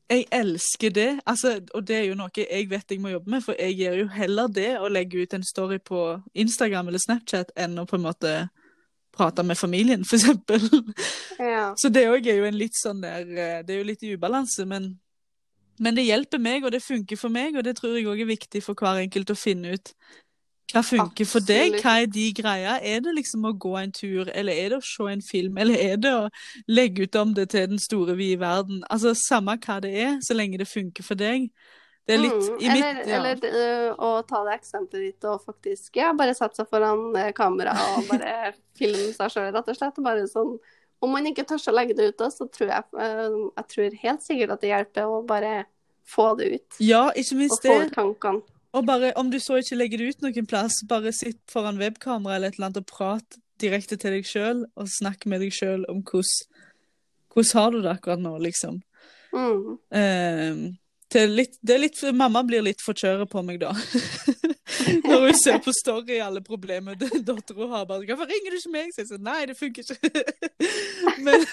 [0.09, 1.21] Jeg elsker det.
[1.27, 3.99] Altså, og det er jo noe jeg vet jeg må jobbe med, for jeg gjør
[3.99, 7.99] jo heller det å legge ut en story på Instagram eller Snapchat enn å på
[7.99, 8.33] en måte
[9.13, 10.65] prate med familien, for eksempel.
[11.39, 11.75] ja.
[11.81, 14.15] Så det òg er jo en litt sånn der eh, Det er jo litt i
[14.15, 14.95] ubalanse, men,
[15.79, 18.33] men det hjelper meg, og det funker for meg, og det tror jeg òg er
[18.33, 19.93] viktig for hver enkelt å finne ut.
[20.69, 21.79] Hva funker for deg?
[21.81, 22.75] Hva er de greia?
[22.85, 25.81] Er det liksom å gå en tur, eller er det å se en film, eller
[25.81, 26.27] er det å
[26.69, 28.83] legge ut om det til den store, vide verden?
[28.93, 31.49] Altså, samme hva det er, så lenge det funker for deg.
[32.09, 33.17] Det er litt Mm, i mitt eller, ja.
[33.19, 37.33] eller uh, å ta det eksempelet ditt og faktisk ja, bare sette seg foran øh,
[37.37, 40.01] kamera og bare filme seg sjøl, rett og slett.
[40.05, 40.55] Bare sånn,
[41.05, 44.25] om man ikke tør å legge det ut, så tror jeg, uh, jeg tror helt
[44.25, 45.57] sikkert at det hjelper å bare
[46.09, 46.79] få det ut.
[46.81, 47.91] ja, ikke Og minst få det.
[47.91, 48.41] ut tankene.
[48.77, 52.37] Og bare, om du så ikke legger det ut noen plass, bare sitt foran webkamera
[52.37, 55.87] eller et eller annet og prat direkte til deg sjøl, og snakk med deg sjøl
[55.91, 56.59] om hvordan
[57.39, 58.81] hvordan har du det akkurat nå, liksom.
[59.33, 59.79] Mm.
[59.95, 60.75] Eh,
[61.13, 63.73] det litt, det er litt, mamma blir litt forkjøret på meg da.
[65.09, 67.87] Når hun ser på story alle problemer dattera har.
[67.87, 70.25] bare, 'Hvorfor ringer du ikke meg?' Så jeg sier nei, det funker ikke.
[71.25, 71.47] men,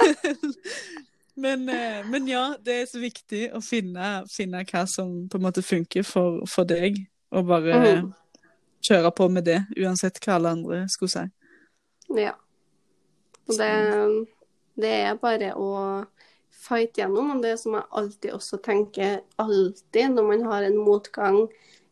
[1.36, 5.43] Men, eh, men ja, det er så viktig å finne, finne hva som på en
[5.43, 7.02] måte funker for, for deg,
[7.36, 8.08] og bare mm.
[8.88, 11.26] kjøre på med det, uansett hva alle andre skulle si.
[12.15, 12.38] Ja.
[13.45, 13.71] Og det,
[14.80, 15.71] det er bare å
[16.65, 21.41] fight gjennom, og det som jeg alltid også tenker alltid når man har en motgang,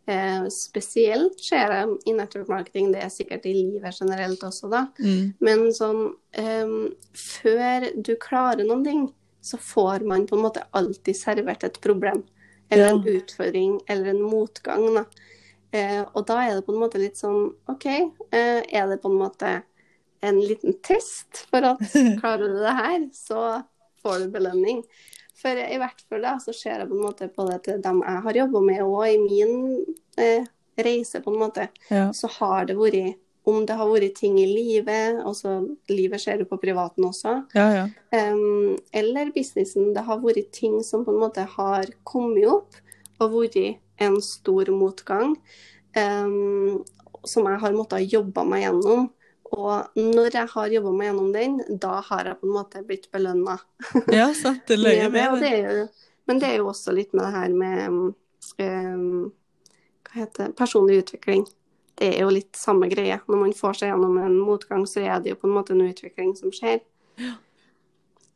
[0.08, 4.86] eh, spesielt skjer det i network marketing, det er sikkert i livet generelt også, da.
[5.04, 5.34] Mm.
[5.44, 6.80] Men sånn eh,
[7.14, 9.04] Før du klarer noen ting,
[9.44, 12.24] så får man på en måte alltid servert et problem.
[12.72, 13.12] Eller en Ja.
[13.20, 15.04] utfordring, eller en motgang, da.
[15.74, 17.86] Eh, og da er det på en måte litt sånn OK,
[18.32, 19.52] eh, er det på en måte
[20.24, 21.80] en liten test for at
[22.22, 23.64] klarer du det her, så
[24.02, 24.84] får du belønning.
[25.36, 28.02] For i hvert fall da, så ser jeg på en måte på det til dem
[28.06, 29.86] jeg har jobba med, og i min
[30.18, 30.46] eh,
[30.80, 32.12] reise, på en måte Ja.
[32.14, 35.58] så har det vært Om det har vært ting i livet, altså
[35.92, 37.88] livet skjer jo på privaten også, Ja, ja.
[38.16, 42.80] Um, eller businessen, det har vært ting som på en måte har kommet opp
[43.20, 43.58] og vært
[44.04, 45.36] en stor motgang,
[45.98, 46.80] um,
[47.28, 49.12] som jeg har måttet jobbe meg gjennom.
[49.54, 53.10] Og når jeg har jobba meg gjennom den, da har jeg på en måte blitt
[53.14, 53.58] belønna.
[54.20, 54.64] ja sant.
[54.68, 55.88] Det løyer med det, det jo,
[56.30, 57.84] men det er jo også litt med det her med
[58.64, 59.28] um,
[60.08, 60.56] Hva heter det?
[60.58, 61.46] Personlig utvikling.
[62.00, 63.20] Det er jo litt samme greie.
[63.30, 65.84] Når man får seg gjennom en motgang, så er det jo på en måte en
[65.86, 66.82] utvikling som skjer.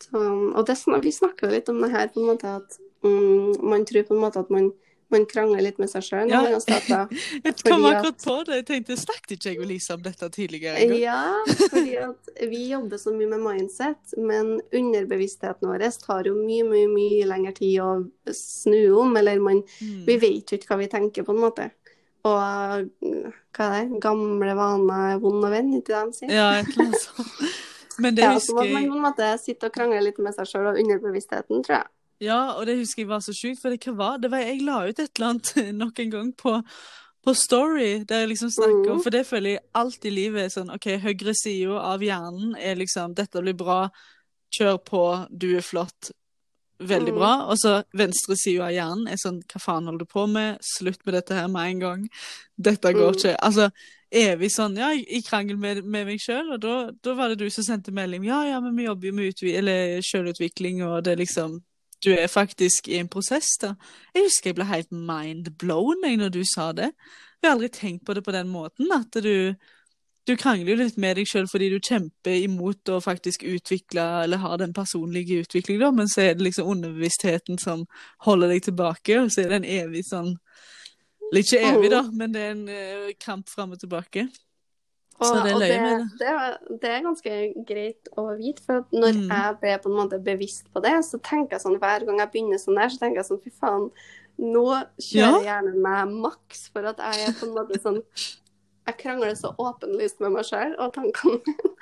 [0.04, 0.20] Så,
[0.54, 3.86] og det, vi snakker jo litt om det her, på en måte at mm, man
[3.90, 4.70] tror på en måte at man,
[5.10, 6.44] man krangler litt med seg sjøl Ja.
[6.46, 8.60] Jeg kom akkurat på det.
[8.60, 10.84] Jeg tenkte, Snakket ikke jeg og Lisa om dette tidligere?
[10.84, 11.02] en gang?
[11.02, 11.24] Ja,
[11.64, 16.92] fordi at vi jobber så mye med mindset, men underbevisstheten vår tar jo mye, mye
[16.94, 17.90] mye lengre tid å
[18.38, 19.18] snu om.
[19.18, 20.06] Eller man, Mm.
[20.06, 21.72] vi vet jo ikke hva vi tenker, på en måte.
[22.28, 24.02] Og mm, hva er det?
[24.04, 26.34] Gamle vaner er vond og venn, ikke det de sier?
[26.36, 27.56] Ja, et eller annet sånt.
[27.98, 30.36] Men det Ja, husker må man jeg på en måte sitte og krangle litt med
[30.36, 31.88] seg sjøl og underbevisstheten, tror jeg.
[32.28, 34.32] Ja, og det husker jeg var så sjukt, for det, hva var det?
[34.34, 36.54] var Jeg la ut et eller annet nok en gang på,
[37.26, 39.04] på Story, der jeg liksom snakker om Mhm.
[39.04, 42.76] For det føler jeg alt i livet er sånn OK, høyre sida av hjernen er
[42.76, 43.90] liksom 'Dette blir bra.
[44.58, 45.04] Kjør på.
[45.30, 46.12] Du er flott.
[46.80, 47.18] Veldig Mhm.
[47.18, 47.48] bra.
[47.50, 50.60] Og så venstre side av hjernen er sånn Hva faen holder du på med?
[50.62, 52.10] Slutt med dette her med en gang.
[52.60, 53.16] Dette går Mhm.
[53.18, 53.36] ikke.
[53.42, 53.72] Altså
[54.12, 57.50] evig sånn, ja, i krangel med, med meg sjøl, og da, da var det du
[57.50, 58.24] som sendte melding.
[58.26, 61.62] Ja, ja, men vi jobber jo med selvutvikling, og det er liksom
[62.04, 63.74] Du er faktisk i en prosess, da.
[64.14, 66.92] Jeg husker jeg ble helt mind-blown jeg, når du sa det.
[67.42, 69.56] Jeg har aldri tenkt på det på den måten, at du
[70.28, 74.38] du krangler jo litt med deg sjøl fordi du kjemper imot å faktisk utvikle, eller
[74.44, 77.86] ha den personlige utviklingen, da, men så er det liksom underbevisstheten som
[78.28, 80.34] holder deg tilbake, og så er det en evig sånn
[81.32, 84.28] Eller ikke evig, da, men det er en eh, kamp fram og tilbake.
[85.18, 86.20] Så det er løye det, med det.
[86.20, 87.34] det, er- det er ganske
[87.68, 89.28] greit å vite, for når Mm.
[89.34, 92.32] jeg ble på en måte bevisst på det, så tenker jeg sånn hver gang jeg
[92.32, 93.90] begynner sånn der, så tenker jeg sånn fy faen,
[94.40, 94.66] nå
[95.02, 98.00] kjører hjernen meg maks for at jeg er på en måte sånn
[98.88, 101.76] Jeg krangler så åpenlyst med meg sjøl og tankene mine.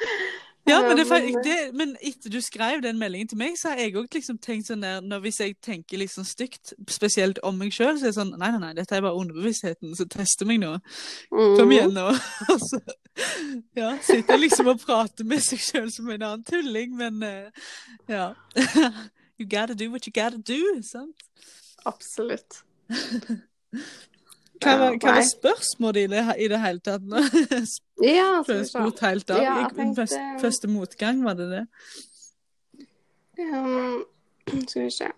[0.66, 1.06] Ja, men, det,
[1.46, 4.72] det, men etter du skrev den meldingen til meg, så har jeg òg liksom tenkt
[4.72, 8.18] sånn der når Hvis jeg tenker liksom stygt, spesielt om meg sjøl, så er det
[8.18, 10.74] sånn Nei, nei, nei, dette er bare underbevisstheten som tester meg nå.
[11.30, 11.54] Mm.
[11.60, 12.08] Kom igjen nå.
[12.54, 12.82] Og så
[13.78, 17.70] ja, sitter liksom og prater med seg sjøl som en annen tulling, men eh,
[18.12, 18.32] ja.
[19.38, 21.26] You gotta do what you gotta do, sant?
[21.86, 22.64] Absolutt.
[24.64, 27.22] Hva var, hva var spørsmålet i det, i det hele tatt nå?
[28.06, 29.42] Ja, spurt helt av.
[29.44, 30.06] Ja, tenkte-
[30.42, 31.64] første motgang, var det det?
[33.40, 34.06] Um,
[34.70, 35.10] skal vi se.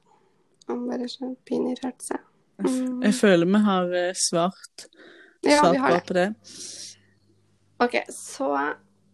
[0.68, 2.24] Han bare så pinirrerte seg.
[2.64, 3.04] Mm.
[3.06, 4.88] Jeg føler vi har eh, svart,
[5.46, 6.04] Ja, svart har det.
[6.08, 6.28] på det.
[7.86, 8.48] OK, så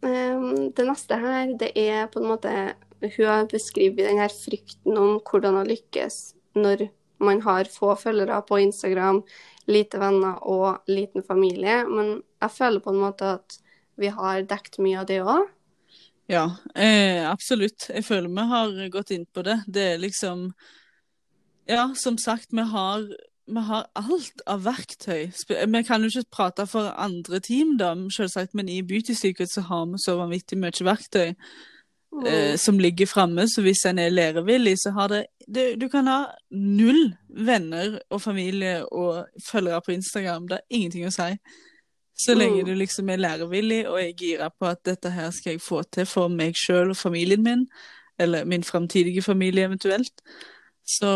[0.08, 2.54] um, det neste her, det er på en måte
[3.04, 6.22] Hun har beskrevet den her frykten om hvordan å lykkes
[6.56, 6.86] når
[7.26, 9.24] man har få følgere på Instagram,
[9.72, 11.84] lite venner og liten familie.
[11.88, 13.60] Men jeg føler på en måte at
[14.00, 15.50] vi har dekket mye av det òg.
[16.32, 17.90] Ja, eh, absolutt.
[17.90, 19.62] Jeg føler vi har gått inn på det.
[19.68, 20.52] Det er liksom
[21.66, 23.06] Ja, som sagt, vi har,
[23.48, 25.32] vi har alt av verktøy.
[25.32, 29.62] Vi kan jo ikke prate for andre team, da, selvsagt, men i Beauty Secret så
[29.70, 31.32] har vi så vanvittig mye verktøy
[32.28, 33.48] eh, som ligger framme.
[33.48, 38.22] Så hvis en er lærevillig, så har det, det Du kan ha null venner og
[38.22, 40.48] familie og følgere på Instagram.
[40.48, 41.36] Det er ingenting å si.
[42.16, 42.66] Så lenge Mm.
[42.66, 46.06] du liksom er lærevillig og er gira på at dette her skal jeg få til
[46.06, 47.68] for meg sjøl og familien min,
[48.20, 50.22] eller min framtidige familie eventuelt,
[50.86, 51.12] så,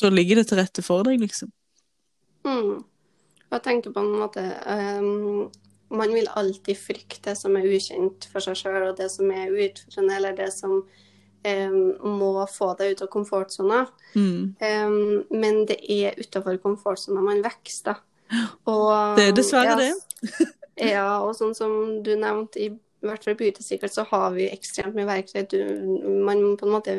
[0.00, 1.52] så ligger det til rette for deg, liksom.
[2.44, 2.84] Mm.
[3.52, 5.48] Jeg tenker på en måte ehm,
[5.90, 9.52] Man vil alltid frykte det som er ukjent for seg sjøl, og det som er
[9.52, 11.78] utfordrende, eller det som um,
[12.18, 13.84] må få deg ut av komfortsona.
[14.14, 14.42] Mm.
[14.60, 14.98] Um,
[15.32, 17.96] men det er utafor komfortsona man vokser, da.
[18.68, 20.48] Og, Det er dessverre ja, det.
[20.92, 21.72] Ja, og sånn som
[22.06, 22.68] du nevnte, i
[23.02, 25.40] hvert fall Beauty Secret, så har vi ekstremt mye verktøy.
[25.50, 25.58] Du,
[26.22, 26.94] man på en måte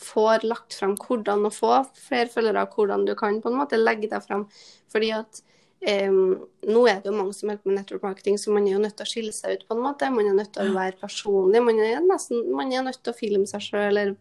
[0.00, 1.72] får lagt fram hvordan å få
[2.06, 4.46] flere følgere, hvordan du kan på en måte legge deg fram.
[4.92, 5.42] Fordi at
[5.84, 6.20] em,
[6.66, 8.82] nå er det jo mange som holder på med network marketing, så man er jo
[8.82, 10.10] nødt til å skille seg ut på en måte.
[10.14, 11.62] Man er nødt til å være personlig.
[11.64, 14.16] Man er nesten man er nødt til å filme seg sjøl, eller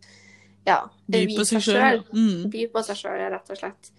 [0.65, 2.03] ja, By på seg sjøl.
[2.09, 2.45] Mm.
[2.53, 3.91] by på seg sjøl, rett og slett.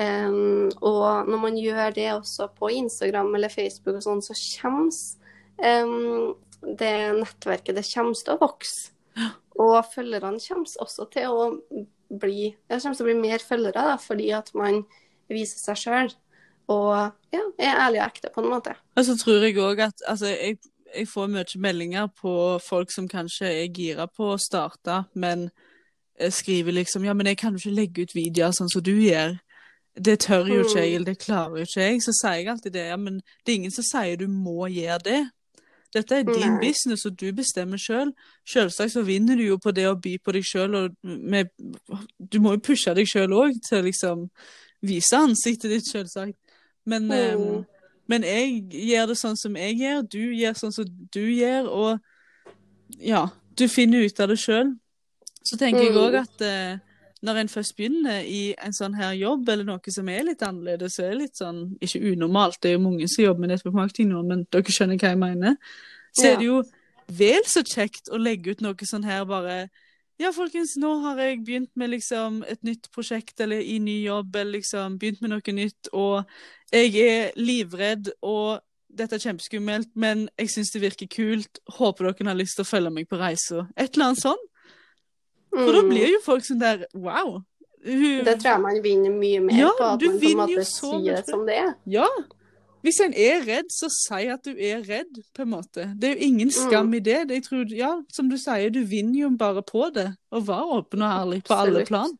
[0.00, 4.94] Um, og når man gjør det også på Instagram eller Facebook og sånn, så kommer
[5.90, 6.34] um,
[6.78, 8.92] det nettverket det kommer til å vokse.
[9.60, 11.48] Og følgerne kommer også til å
[12.10, 14.82] bli til å bli mer følgere, da, fordi at man
[15.30, 16.12] viser seg sjøl.
[16.70, 16.92] Og
[17.34, 18.76] ja, er ærlig og ekte, på en måte.
[18.96, 20.58] Og så tror jeg òg at altså, jeg,
[20.94, 25.48] jeg får mye meldinger på folk som kanskje er gira på å starte, men
[26.18, 28.94] eh, skriver liksom Ja, men jeg kan jo ikke legge ut videoer sånn som du
[28.94, 29.38] gjør.
[29.98, 32.00] Det tør jo ikke jeg, eller det klarer jo ikke jeg.
[32.06, 32.86] Så sier jeg alltid det.
[32.92, 35.20] Ja, men det er ingen som sier du må gjøre det.
[35.90, 36.68] Dette er din Nei.
[36.68, 38.12] business, og du bestemmer sjøl.
[38.46, 41.50] Selvsagt så vinner du jo på det å by på deg sjøl, og med,
[42.18, 44.28] du må jo pushe deg sjøl òg til liksom
[44.86, 46.38] vise ansiktet ditt, selvsagt.
[46.86, 47.58] Men, Mm.
[47.58, 47.64] eh,
[48.08, 52.00] men jeg gjør det sånn som jeg gjør, du gjør sånn som du gjør, og
[52.98, 54.76] ja, du finner ut av det sjøl.
[55.44, 56.00] Så tenker jeg Mm.
[56.02, 56.78] òg at eh,
[57.22, 60.96] når en først begynner i en sånn her jobb, eller noe som er litt annerledes,
[60.96, 63.74] så er det litt sånn, ikke unormalt, det er jo mange som jobber med nettverk
[63.74, 65.56] marketing nå, men dere skjønner hva jeg mener,
[66.16, 66.32] så Ja.
[66.32, 66.62] er det jo
[67.08, 69.68] vel så kjekt å legge ut noe sånn her bare
[70.20, 74.36] ja, folkens, nå har jeg begynt med liksom et nytt prosjekt eller i ny jobb,
[74.36, 76.26] eller liksom begynt med noe nytt, og
[76.72, 81.60] jeg er livredd, og dette er kjempeskummelt, men jeg syns det virker kult.
[81.78, 83.66] Håper dere har lyst til å følge meg på reisa.
[83.76, 84.42] Et eller annet sånn.
[85.50, 85.88] For da Mm.
[85.90, 87.42] blir jo folk sånn der wow.
[87.84, 90.64] Hun, Det tror jeg man vinner mye mer Ja, på, at man på en måte
[90.66, 91.74] sier det som det er.
[91.86, 92.06] Ja.
[92.82, 95.86] Hvis en er redd, så si at du er redd, på en måte.
[95.98, 96.94] Det er jo ingen skam Mm.
[96.94, 97.28] i det.
[97.28, 100.14] det jeg tror, ja, som du sier, du vinner jo bare på det.
[100.32, 101.88] Og være åpen og ærlig på alle Absolutt.
[101.88, 102.18] plan.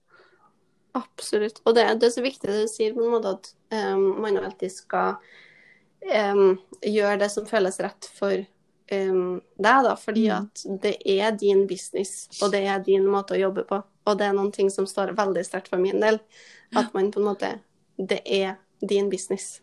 [0.93, 1.61] Absolutt.
[1.65, 3.53] Og det, det er så viktig det du sier, på en måte at
[3.95, 5.21] um, man alltid skal
[6.03, 8.35] um, gjøre det som føles rett for
[8.93, 9.95] um, deg, da.
[9.97, 10.37] Fordi Mm.
[10.41, 13.83] at det er din business, og det er din måte å jobbe på.
[14.07, 16.19] Og det er noen ting som står veldig sterkt for min del.
[16.77, 17.61] At man på en måte
[17.99, 18.55] Det er
[18.89, 19.61] din business.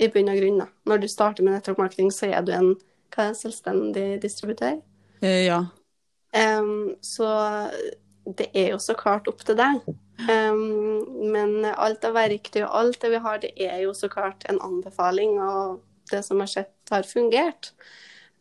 [0.00, 0.66] I bunn og grunn, da.
[0.86, 2.76] Når du starter med network marketing, så er du en
[3.12, 4.80] hva er det, selvstendig distributør.
[5.22, 5.66] Eh, ja.
[6.32, 7.26] Um, så
[8.26, 9.82] det er jo så klart opp til deg.
[10.26, 14.46] Um, men alt av verktøy og alt det vi har, det er jo så klart
[14.50, 17.72] en anbefaling, og det som har skjedd, har fungert.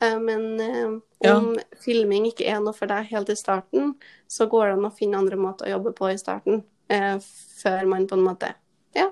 [0.02, 1.38] Uh, men um, Ja.
[1.38, 3.96] om filming ikke er noe for deg helt i starten,
[4.28, 7.18] så går det an å finne andre måter å jobbe på i starten, Uh,
[7.64, 8.52] før man på en måte
[8.94, 9.08] ja,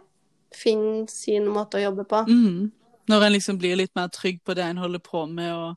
[0.54, 2.20] finner sin måte å jobbe på.
[2.30, 2.68] Mm.
[3.10, 5.76] Når en liksom blir litt mer trygg på det en holder på med, og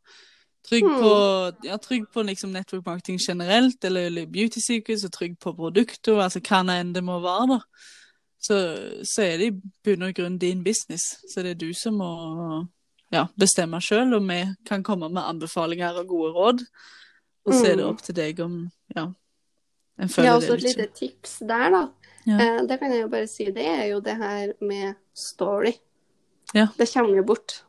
[0.68, 1.00] trygg Mm.
[1.00, 1.12] på,
[1.64, 6.40] ja, trygg på liksom network marketing generelt, eller, beauty secrets, og trygg på produkter, altså
[6.40, 7.60] hva enn det må være, da.
[8.38, 8.56] Så,
[9.02, 11.02] så er det i bunn og grunn din business.
[11.32, 12.66] Så det er du som må
[13.12, 16.64] ja, bestemme sjøl, og vi kan komme med anbefalinger og gode råd.
[17.46, 17.90] Og så er det Mm.
[17.90, 19.14] opp til deg om ja, en
[19.98, 21.88] Ja, føler også et det lite tips der, da.
[22.26, 22.38] Ja.
[22.58, 23.44] Eh, det kan jeg jo bare si.
[23.44, 25.72] Det er jo det her med story.
[26.54, 26.66] Ja.
[26.78, 27.62] Det kommer jo bort.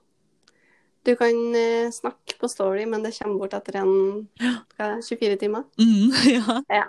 [1.08, 3.92] Du kan eh, snakke på story, men det kommer bort etter en
[4.76, 5.64] hva er 24 timer.
[5.80, 6.12] Mm,
[6.80, 6.88] ja.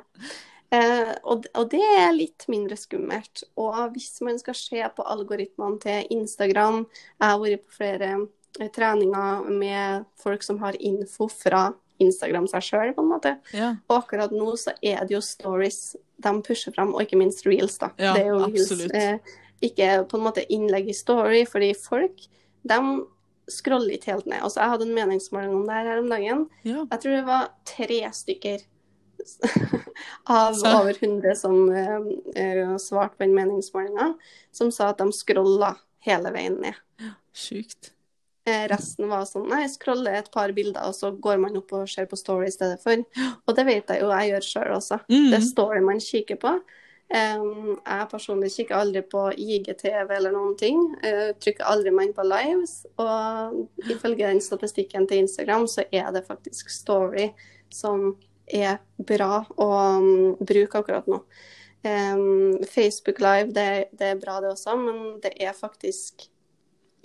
[0.75, 3.45] Eh, og, og det er litt mindre skummelt.
[3.63, 8.09] Og hvis man skal se på algoritmene til Instagram Jeg har vært på flere
[8.59, 11.69] eh, treninger med folk som har info fra
[12.03, 13.37] Instagram seg sjøl, på en måte.
[13.55, 13.73] ja.
[13.87, 17.79] Og akkurat nå så er det jo stories de pusher fram, og ikke minst reels,
[17.79, 17.93] da.
[17.99, 22.27] Ja, det er jo reels, eh, ikke på en måte innlegg i story, fordi folk
[22.67, 22.81] de
[23.51, 24.41] scroller ikke helt ned.
[24.43, 26.47] Altså, jeg hadde en meningsmåling om det her om dagen.
[26.65, 26.85] ja.
[26.91, 28.65] Jeg tror det var tre stykker
[30.25, 31.71] av Så- over 100 som
[32.37, 34.15] eh, svarte på den meningsmålinga,
[34.53, 35.75] som sa at de scrolla
[36.07, 36.75] hele veien ned.
[37.35, 37.93] Sjukt.
[38.49, 41.89] Eh, resten var sånn Nei, scroller et par bilder, og så går man opp og
[41.91, 42.97] ser på story i stedet for.
[43.47, 45.01] Og det vet jeg jo jeg gjør sjøl også.
[45.11, 45.27] Mm.
[45.31, 46.55] Det er story man kikker på.
[47.09, 50.81] Jeg personlig kikker aldri på IGTV eller noen ting.
[51.01, 52.83] Uh, trykker aldri meg inn på lives.
[53.01, 57.31] Og ifølge den statistikken til Instagram, så er det faktisk story
[57.73, 58.11] som
[58.49, 61.23] er bra å um, bruke akkurat nå.
[62.69, 66.27] Facebook Live, det, det er bra det også, men det er faktisk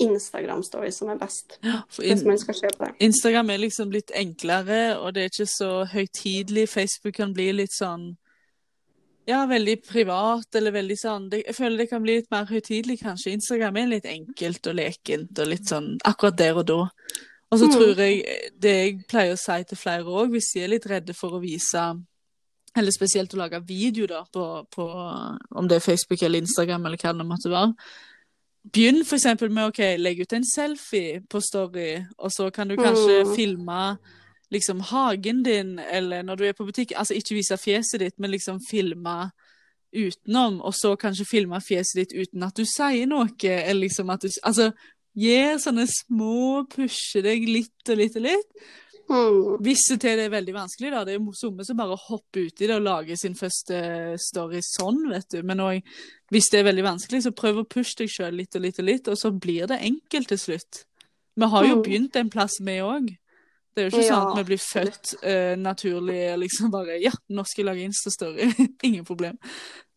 [0.01, 1.59] Instagram-story som er best,
[1.99, 2.93] hvis man skal se på det.
[2.99, 6.67] Instagram er liksom litt enklere, og det er ikke så høytidelig.
[6.69, 8.15] Facebook kan bli litt sånn
[9.27, 12.99] ja, veldig privat, eller veldig sånn det, Jeg føler det kan bli litt mer høytidelig,
[13.01, 13.31] kanskje.
[13.37, 16.79] Instagram er litt enkelt og lekent og litt sånn akkurat der og da.
[17.51, 17.71] Og så Mm.
[17.75, 18.23] tror jeg
[18.59, 21.41] det jeg pleier å si til flere òg, hvis de er litt redde for å
[21.41, 22.03] vise
[22.75, 24.85] Eller spesielt å lage video da, på, på
[25.55, 27.75] om det er Facebook eller Instagram eller hva det måtte være.
[28.73, 33.23] Begynn eksempel med å legge ut en selfie på Story, og så kan du kanskje
[33.25, 33.35] Mm.
[33.35, 33.97] filme
[34.53, 36.93] liksom hagen din, eller når du er på butikk.
[36.95, 39.31] Altså ikke vise fjeset ditt, men liksom filme
[39.93, 44.25] utenom, og så kanskje filme fjeset ditt uten at du sier noe, eller liksom at
[44.25, 44.71] du Altså,
[45.13, 48.63] gjør sånne små pushe deg litt og litt og litt.
[49.11, 49.59] Mm.
[49.61, 51.03] Hvis det til det er veldig vanskelig, da.
[51.05, 53.77] Det er jo somme som bare hopper uti det og lager sin første
[54.17, 55.43] story sånn, vet du.
[55.45, 55.83] Men også,
[56.33, 58.87] hvis det er veldig vanskelig, så prøv å pushe deg sjøl litt og litt og
[58.89, 60.85] litt, og så blir det enkelt til slutt.
[61.35, 61.83] Vi har jo Mm.
[61.83, 63.17] begynt en plass, vi òg.
[63.73, 67.11] Det er jo ikke Ja, sånn at vi blir født uh, naturlig liksom bare Ja,
[67.33, 68.49] nå skal jeg lage Insta-story.
[68.87, 69.39] Ingen problem.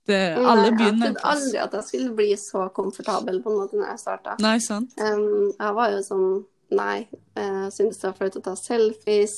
[0.06, 3.58] Det, alle Nei, begynner Jeg trodde aldri at jeg skulle bli så komfortabel på en
[3.60, 4.36] måte når jeg starta.
[4.40, 4.94] Nei, sant?
[5.02, 6.28] Um, jeg var jo sånn
[6.76, 7.06] Nei,
[7.36, 9.36] jeg syntes det var flaut å ta selfies.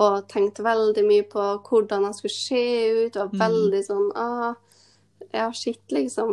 [0.00, 2.62] Og tenkte veldig mye på hvordan jeg skulle se
[3.04, 3.12] ut.
[3.16, 3.40] Det Mm.
[3.42, 4.54] veldig sånn ah,
[5.32, 6.32] Ja, shit, liksom.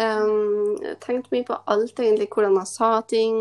[0.00, 2.28] Um, tenkte mye på alt, egentlig.
[2.32, 3.34] Hvordan jeg sa ting.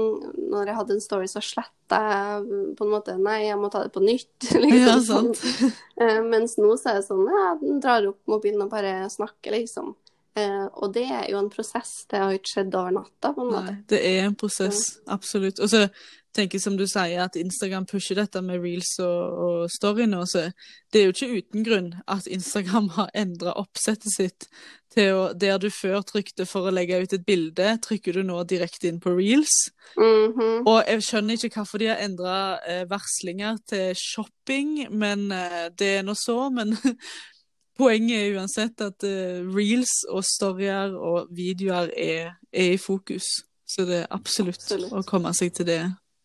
[0.51, 3.81] Når jeg hadde en story, så sletta jeg på en måte Nei, jeg må ta
[3.85, 4.49] det på nytt.
[4.63, 5.31] liksom Ja, sånn.
[5.33, 5.79] sant.
[5.99, 9.55] Eh, mens nå så er det sånn Ja, den drar opp mobilen og bare snakker,
[9.55, 9.95] liksom.
[10.37, 12.05] Eh, og det er jo en prosess.
[12.09, 13.73] Det har ikke skjedd over natta, på en måte.
[13.73, 15.61] Nei, det er en prosess, absolutt.
[15.63, 15.87] Og så
[16.35, 20.21] tenker jeg som du sier, at Instagram pusher dette med reels og, og storyene.
[20.21, 20.49] Og så
[20.93, 24.51] det er jo ikke uten grunn at Instagram har endra oppsettet sitt
[24.89, 28.39] til å Der du før trykte for å legge ut et bilde, trykker du nå
[28.49, 29.69] direkte inn på reels.
[29.93, 30.65] Mhm.
[30.65, 35.91] Og jeg skjønner ikke hvorfor de har endra eh, varslinger til shopping, men eh, det
[35.99, 36.39] er nå så.
[36.49, 36.73] Men
[37.79, 43.27] poenget er uansett at eh, reels og storyer og videoer er, er i fokus.
[43.69, 44.93] Så det er absolutt, Absolutt.
[44.97, 45.81] å komme seg til det,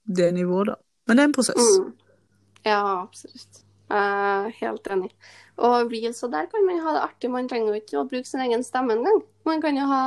[0.09, 0.79] det nivået, da.
[1.07, 1.71] Men det er en prosess.
[1.79, 1.91] Mm.
[2.65, 3.61] Ja, absolutt.
[3.93, 5.11] Er helt enig.
[5.61, 7.31] Og reels og der kan man ha det artig.
[7.31, 9.21] Man trenger jo ikke å bruke sin egen stemme engang.
[9.45, 10.05] Man kan jo ha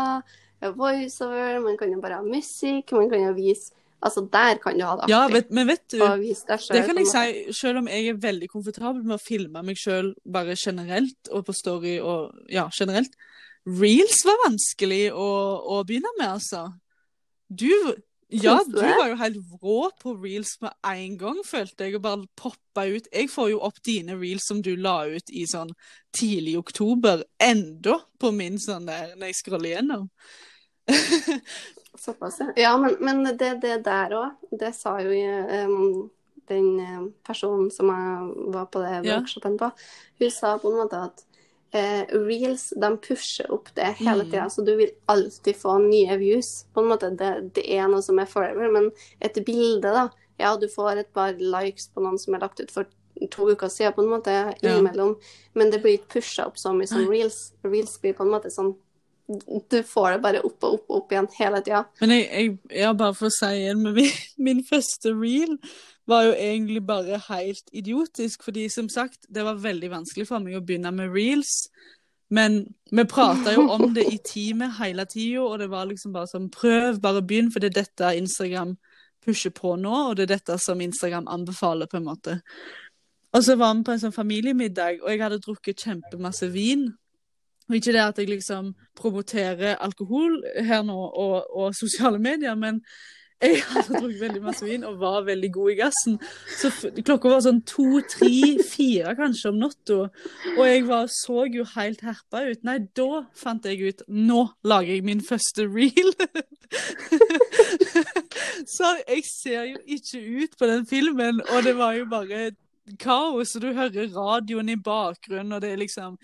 [0.74, 3.70] voiceover, man kan jo bare ha musikk, man kan jo vise
[4.02, 5.14] Altså, der kan du ha det artig.
[5.14, 8.50] Ja, vet, men vet du selv, Det kan jeg si, selv om jeg er veldig
[8.52, 13.18] komfortabel med å filme meg selv bare generelt, og på story og ja, generelt.
[13.68, 15.30] Reels var vanskelig å,
[15.78, 16.68] å begynne med, altså.
[17.50, 17.72] Du,
[18.30, 22.06] ja, du du var jo helt rå på reels med en gang, følte jeg, og
[22.06, 23.10] bare poppa ut.
[23.12, 25.74] Jeg får jo opp dine reels som du la ut i sånn
[26.16, 30.06] tidlig oktober, enda på min sånn der, når jeg scroller gjennom.
[31.98, 32.54] Såpass, ja.
[32.56, 36.10] Ja, men, men det, det der òg, det sa jo um,
[36.48, 39.72] den um, personen som jeg var på det workshopen på,
[40.22, 41.24] hun sa på en måte at
[41.76, 44.50] eh, reels de pusher opp det hele Mm.
[44.50, 46.66] så du vil alltid få nye views.
[46.74, 50.10] På en måte, det, det er noe som er forever, men et bilde, da
[50.40, 52.86] Ja, du får et par likes på noen som er lagt ut for
[53.34, 55.16] to uker siden, på en måte, innimellom,
[55.58, 57.54] men det blir ikke pusha opp så mye som reels.
[57.66, 58.76] Reels blir på en måte sånn
[59.28, 61.84] Du får det bare opp og opp og opp igjen hele tida.
[62.00, 64.18] Men jeg, jeg, jeg bare for å si igjen, men min,
[64.50, 65.58] min første reel
[66.08, 70.56] var jo egentlig bare helt idiotisk, fordi som sagt, det var veldig vanskelig for meg
[70.56, 71.68] å begynne med reels.
[72.32, 72.62] Men
[72.92, 76.50] vi prata jo om det i teamet hele tida, og det var liksom bare sånn
[76.54, 78.78] prøv, bare begynn, for det er dette Instagram
[79.28, 82.40] pusher på nå, og det er dette som Instagram anbefaler, på en måte.
[83.36, 86.88] Og så var vi på en sånn familiemiddag, og jeg hadde drukket kjempemasse vin.
[87.68, 92.82] Og ikke det at jeg liksom promoterer alkohol her nå og, og sosiale medier, men
[93.38, 96.16] jeg hadde drukket veldig masse vin og var veldig god i gassen.
[96.58, 96.72] Så
[97.06, 100.00] klokka var sånn to, tre, fire kanskje om natta,
[100.56, 102.64] og jeg var, så jo helt herpa ut.
[102.66, 106.14] Nei, da fant jeg ut Nå lager jeg min første reel!
[108.76, 112.50] så jeg ser jo ikke ut på den filmen, og det var jo bare
[112.98, 116.18] kaos, og du hører radioen i bakgrunnen, og det er liksom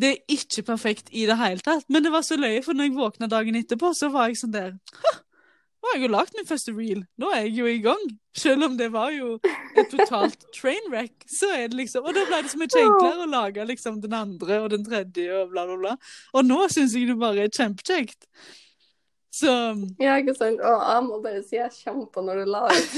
[0.00, 2.90] det er ikke perfekt i det hele tatt, men det var så løye, for når
[2.90, 5.14] jeg våkna dagen etterpå, så var jeg sånn der «Hå,
[5.86, 7.02] Nå har jeg jo lagd min første reel.
[7.22, 8.00] Nå er jeg jo i gang.
[8.34, 9.36] Selv om det var jo
[9.78, 13.28] et totalt trainwreck, så er det liksom Og da ble det så mye enklere å
[13.30, 15.92] lage liksom den andre og den tredje og bla, bla, bla.
[16.34, 18.26] Og nå syns jeg det bare er kjempekjekt.
[19.30, 19.52] Så
[20.02, 20.58] Ja, ikke sant?
[20.58, 22.94] Og jeg må bare si jeg kommer på når du la ut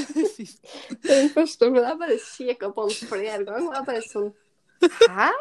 [1.11, 4.31] den første, men jeg bare kikka på den flere ganger, og jeg bare sånn
[5.19, 5.33] Hæ?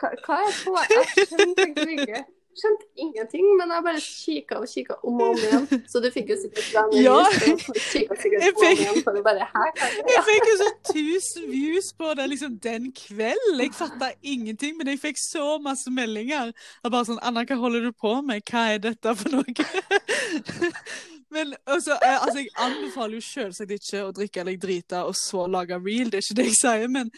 [0.00, 0.76] Hva, hva er på?
[0.90, 2.22] Jeg skjønte egentlig ikke.
[2.60, 5.66] skjønte ingenting, men jeg bare kikka og kikka om og om igjen.
[5.88, 7.18] Så du fikk jo sikkert venner Ja.
[7.30, 7.52] Jeg
[8.58, 9.46] fikk- bare?
[10.10, 13.60] Jeg fikk jo så tusen views på det liksom den kvelden.
[13.62, 16.50] Jeg fatta ingenting, men jeg fikk så masse meldinger.
[16.84, 18.42] Og bare sånn 'Anna, hva holder du på med?
[18.50, 19.44] Hva er dette for noe?'
[21.30, 25.44] Men altså, eh, altså, jeg anbefaler jo selvsagt ikke å drikke eller drite og så
[25.46, 27.10] lage reel, det er ikke det jeg sier, men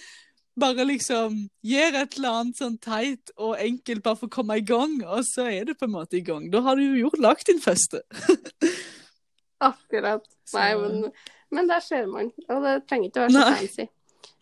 [0.58, 4.64] bare liksom gjør et eller annet sånn teit og enkelt bare for å komme i
[4.66, 6.50] gang, og så er du på en måte i gang.
[6.52, 8.02] Da har du jo gjort lagt din første.
[9.72, 10.26] Akkurat.
[10.52, 11.10] Nei, men,
[11.54, 12.32] men der ser man.
[12.50, 13.60] Og det trenger ikke å være så Nei.
[13.62, 13.88] fancy.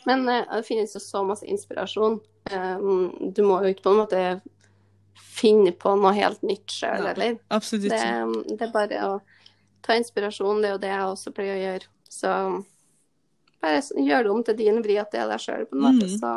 [0.08, 2.18] Men uh, det finnes jo så masse inspirasjon.
[2.50, 4.22] Um, du må jo ikke på en måte
[5.20, 7.36] finne på noe helt nytt sjøl, eller?
[7.52, 8.00] Absolutt Det,
[8.50, 9.12] det er bare å
[9.84, 10.62] ta inspirasjon.
[10.62, 11.90] Det er jo det jeg også pleier å gjøre.
[12.10, 12.34] Så
[13.62, 16.06] bare gjør det om til din vri at det er deg sjøl, på en måte.
[16.06, 16.18] Mm.
[16.20, 16.30] Så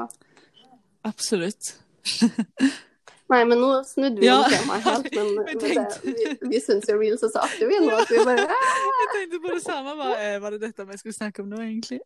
[1.08, 1.74] Absolutt.
[3.34, 4.42] Nei, men nå snudde vi Ja.
[4.52, 7.90] temaet helt, men, men det, vi, vi syns jo reels er så artig, vi nå,
[7.96, 8.44] at vi bare
[9.00, 9.96] Jeg tenkte på det samme.
[9.98, 12.02] Bare, eh, var det dette vi skulle snakke om nå, egentlig?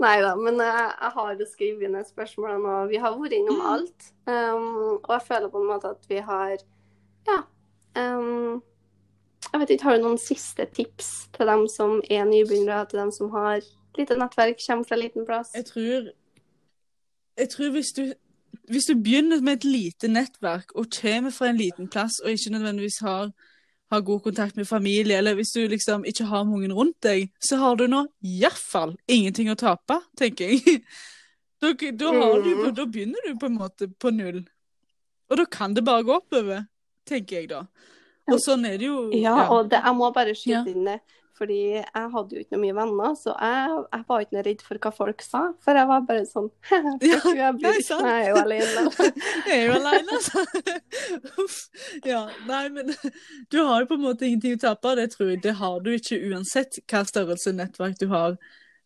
[0.00, 3.66] Nei da, men jeg, jeg har skrevet ned spørsmålene, og vi har vært innom Mm.
[3.74, 4.06] alt.
[4.30, 4.68] Um,
[5.02, 6.56] og jeg føler på en måte at vi har
[7.28, 7.38] Ja.
[7.98, 8.62] Um,
[9.52, 13.10] jeg vet ikke, Har du noen siste tips til dem som er nybegynnere, til dem
[13.12, 13.60] som har
[13.98, 15.50] lite nettverk, kommer fra liten plass?
[15.54, 16.10] Jeg tror,
[17.38, 18.12] jeg tror hvis, du,
[18.70, 22.52] hvis du begynner med et lite nettverk og kommer fra en liten plass og ikke
[22.54, 23.30] nødvendigvis har,
[23.92, 27.56] har god kontakt med familie, eller hvis du liksom ikke har mange rundt deg, så
[27.56, 30.82] har du nå iallfall ingenting å tape, tenker jeg.
[31.60, 32.74] Da, da, har du, Mm.
[32.74, 34.38] da begynner du på en måte på null.
[35.28, 36.62] Og da kan det bare gå oppover,
[37.04, 37.58] tenker jeg da.
[38.28, 39.08] Og sånn er det jo.
[39.16, 40.66] Ja, og det, jeg må bare skyte Ja.
[40.68, 41.00] inn det.
[41.40, 44.60] Fordi jeg hadde jo ikke noe mye venner, så jeg, jeg var ikke noe redd
[44.66, 45.40] for hva folk sa.
[45.64, 46.50] For jeg var bare sånn
[47.00, 48.82] Ja, jeg blir, jeg er jo alene.
[49.48, 50.44] Jeg er jo alene, altså.
[52.10, 52.92] Ja, nei, men
[53.48, 55.90] du har jo på en måte ingenting å tape, det tror jeg det har du
[55.94, 58.36] ikke uansett hva størrelse nettverk du har.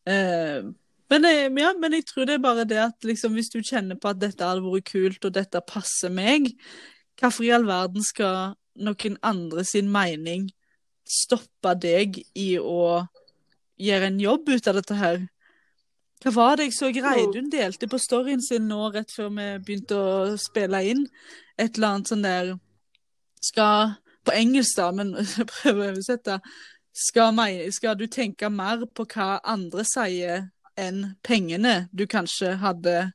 [0.07, 0.63] Eh,
[1.11, 3.99] men, jeg, ja, men jeg tror det er bare det at liksom, hvis du kjenner
[3.99, 6.53] på at dette hadde vært kult, og dette passer meg,
[7.19, 10.49] hvorfor i all verden skal noen andre sin mening
[11.05, 13.05] stoppe deg i å
[13.81, 15.25] gjøre en jobb ut av dette her?
[16.25, 19.99] Hva var det jeg så Reidun delte på storyen sin nå rett før vi begynte
[19.99, 21.03] å spille inn?
[21.61, 22.55] Et eller annet sånn der
[23.45, 25.11] Skal På engelsk, da, men
[25.51, 26.39] prøv å oversette.
[26.97, 27.37] Skal,
[27.77, 30.47] skal du tenke mer på hva andre sier,
[30.81, 33.11] enn pengene du kanskje hadde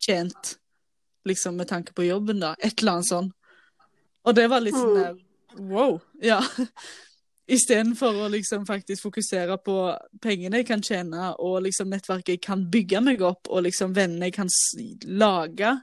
[0.00, 0.54] tjent,
[1.28, 2.54] liksom med tanke på jobben, da?
[2.64, 3.28] Et eller annet sånn.
[4.24, 5.14] Og det var litt sånn der
[5.54, 6.00] Wow.
[6.18, 6.40] Ja.
[7.46, 9.74] Istedenfor å liksom faktisk fokusere på
[10.24, 14.30] pengene jeg kan tjene, og liksom nettverket jeg kan bygge meg opp, og liksom vennene
[14.30, 14.50] jeg kan
[15.20, 15.74] lage,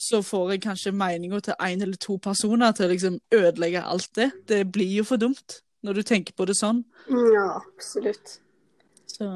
[0.00, 4.10] så får jeg kanskje meninga til én eller to personer til å liksom ødelegge alt
[4.18, 4.30] det.
[4.48, 6.82] Det blir jo for dumt, når du tenker på det sånn.
[7.08, 8.40] Ja, absolutt.
[9.10, 9.28] Så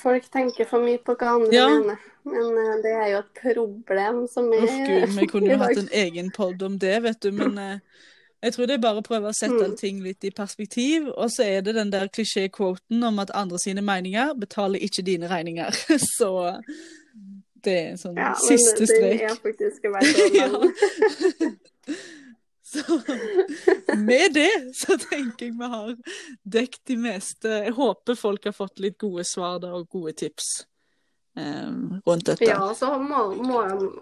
[0.00, 1.68] Folk tenker for mye på hva andre Ja.
[1.68, 1.98] mener.
[2.30, 5.76] Men eh, det er jo et problem som er uff gud, vi kunne jo hatt
[5.82, 7.78] en egen pod om det, vet du, men eh,
[8.42, 9.76] jeg tror det er bare å prøve å sette Mm.
[9.76, 13.82] ting litt i perspektiv, og så er det den der klisjé-quoten om at andre sine
[13.84, 15.76] meninger betaler ikke dine regninger.
[16.16, 16.30] Så
[17.64, 19.20] det er en sånn Ja, men siste det strek.
[19.28, 20.46] er faktisk verdt Ja.
[20.48, 22.00] nevne.
[22.70, 23.00] Så
[23.98, 25.94] med det så tenker jeg vi har
[26.46, 27.48] dekket de meste.
[27.66, 30.69] Jeg håper folk har fått litt gode svar da, og gode tips eh,
[31.38, 32.44] rundt dette.
[32.44, 33.60] Ja, så må, må,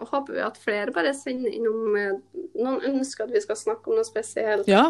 [0.08, 1.98] håper vi at flere bare sender inn om
[2.58, 4.66] Noen ønsker at vi skal snakke om noe spesielt.
[4.70, 4.88] Ja,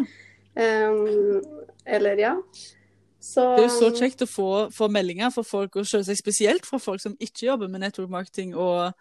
[0.58, 1.42] Um,
[1.84, 2.42] eller ja.
[3.20, 6.66] Så det er jo så kjekt å få, få meldinger fra folk, og selvsagt spesielt
[6.66, 8.94] fra folk som ikke jobber med network marketing, og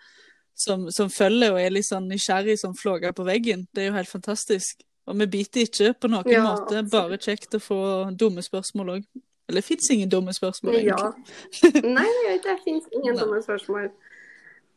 [0.57, 3.67] som, som følger og er litt sånn nysgjerrig som flåger på veggen.
[3.73, 4.81] Det er jo helt fantastisk.
[5.07, 6.81] Og vi biter ikke på noen Ja, måte.
[6.91, 7.79] Bare kjekt å få
[8.17, 9.05] dumme spørsmål òg.
[9.47, 10.95] Eller det fins ingen dumme spørsmål, Ja.
[10.97, 11.83] egentlig.
[11.93, 13.89] Nei, det fins ingen dumme spørsmål.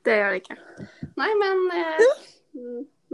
[0.05, 0.57] Det gjør det ikke.
[1.19, 1.99] Nei, men eh,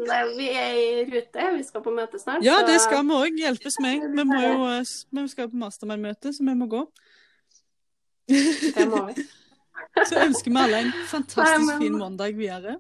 [0.07, 1.47] nei, vi er i rute.
[1.57, 2.45] Vi skal på møte snart.
[2.45, 3.41] Ja, så- det skal vi òg.
[3.41, 4.05] Hjelpes meg.
[4.17, 4.85] Vi må jo eh,
[5.23, 6.85] vi skal på mastermind-møte, så vi må gå.
[8.29, 9.25] Det må vi.
[10.07, 12.77] Så ønsker vi alle en fantastisk Nei, men- fin mandag videre.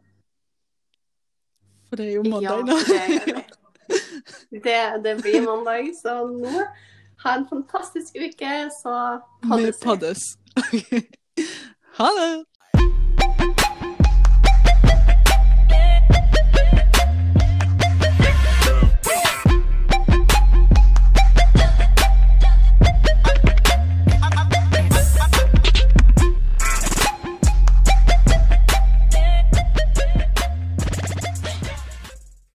[1.89, 2.77] For det er jo Ja, mandag nå.
[2.77, 3.45] det,
[4.67, 6.65] det, det blir mandag, så nå
[7.27, 8.53] ha en fantastisk uke,
[8.83, 8.97] så
[9.49, 9.87] poddes vi.
[9.87, 10.27] poddes.
[11.97, 12.45] Ha det!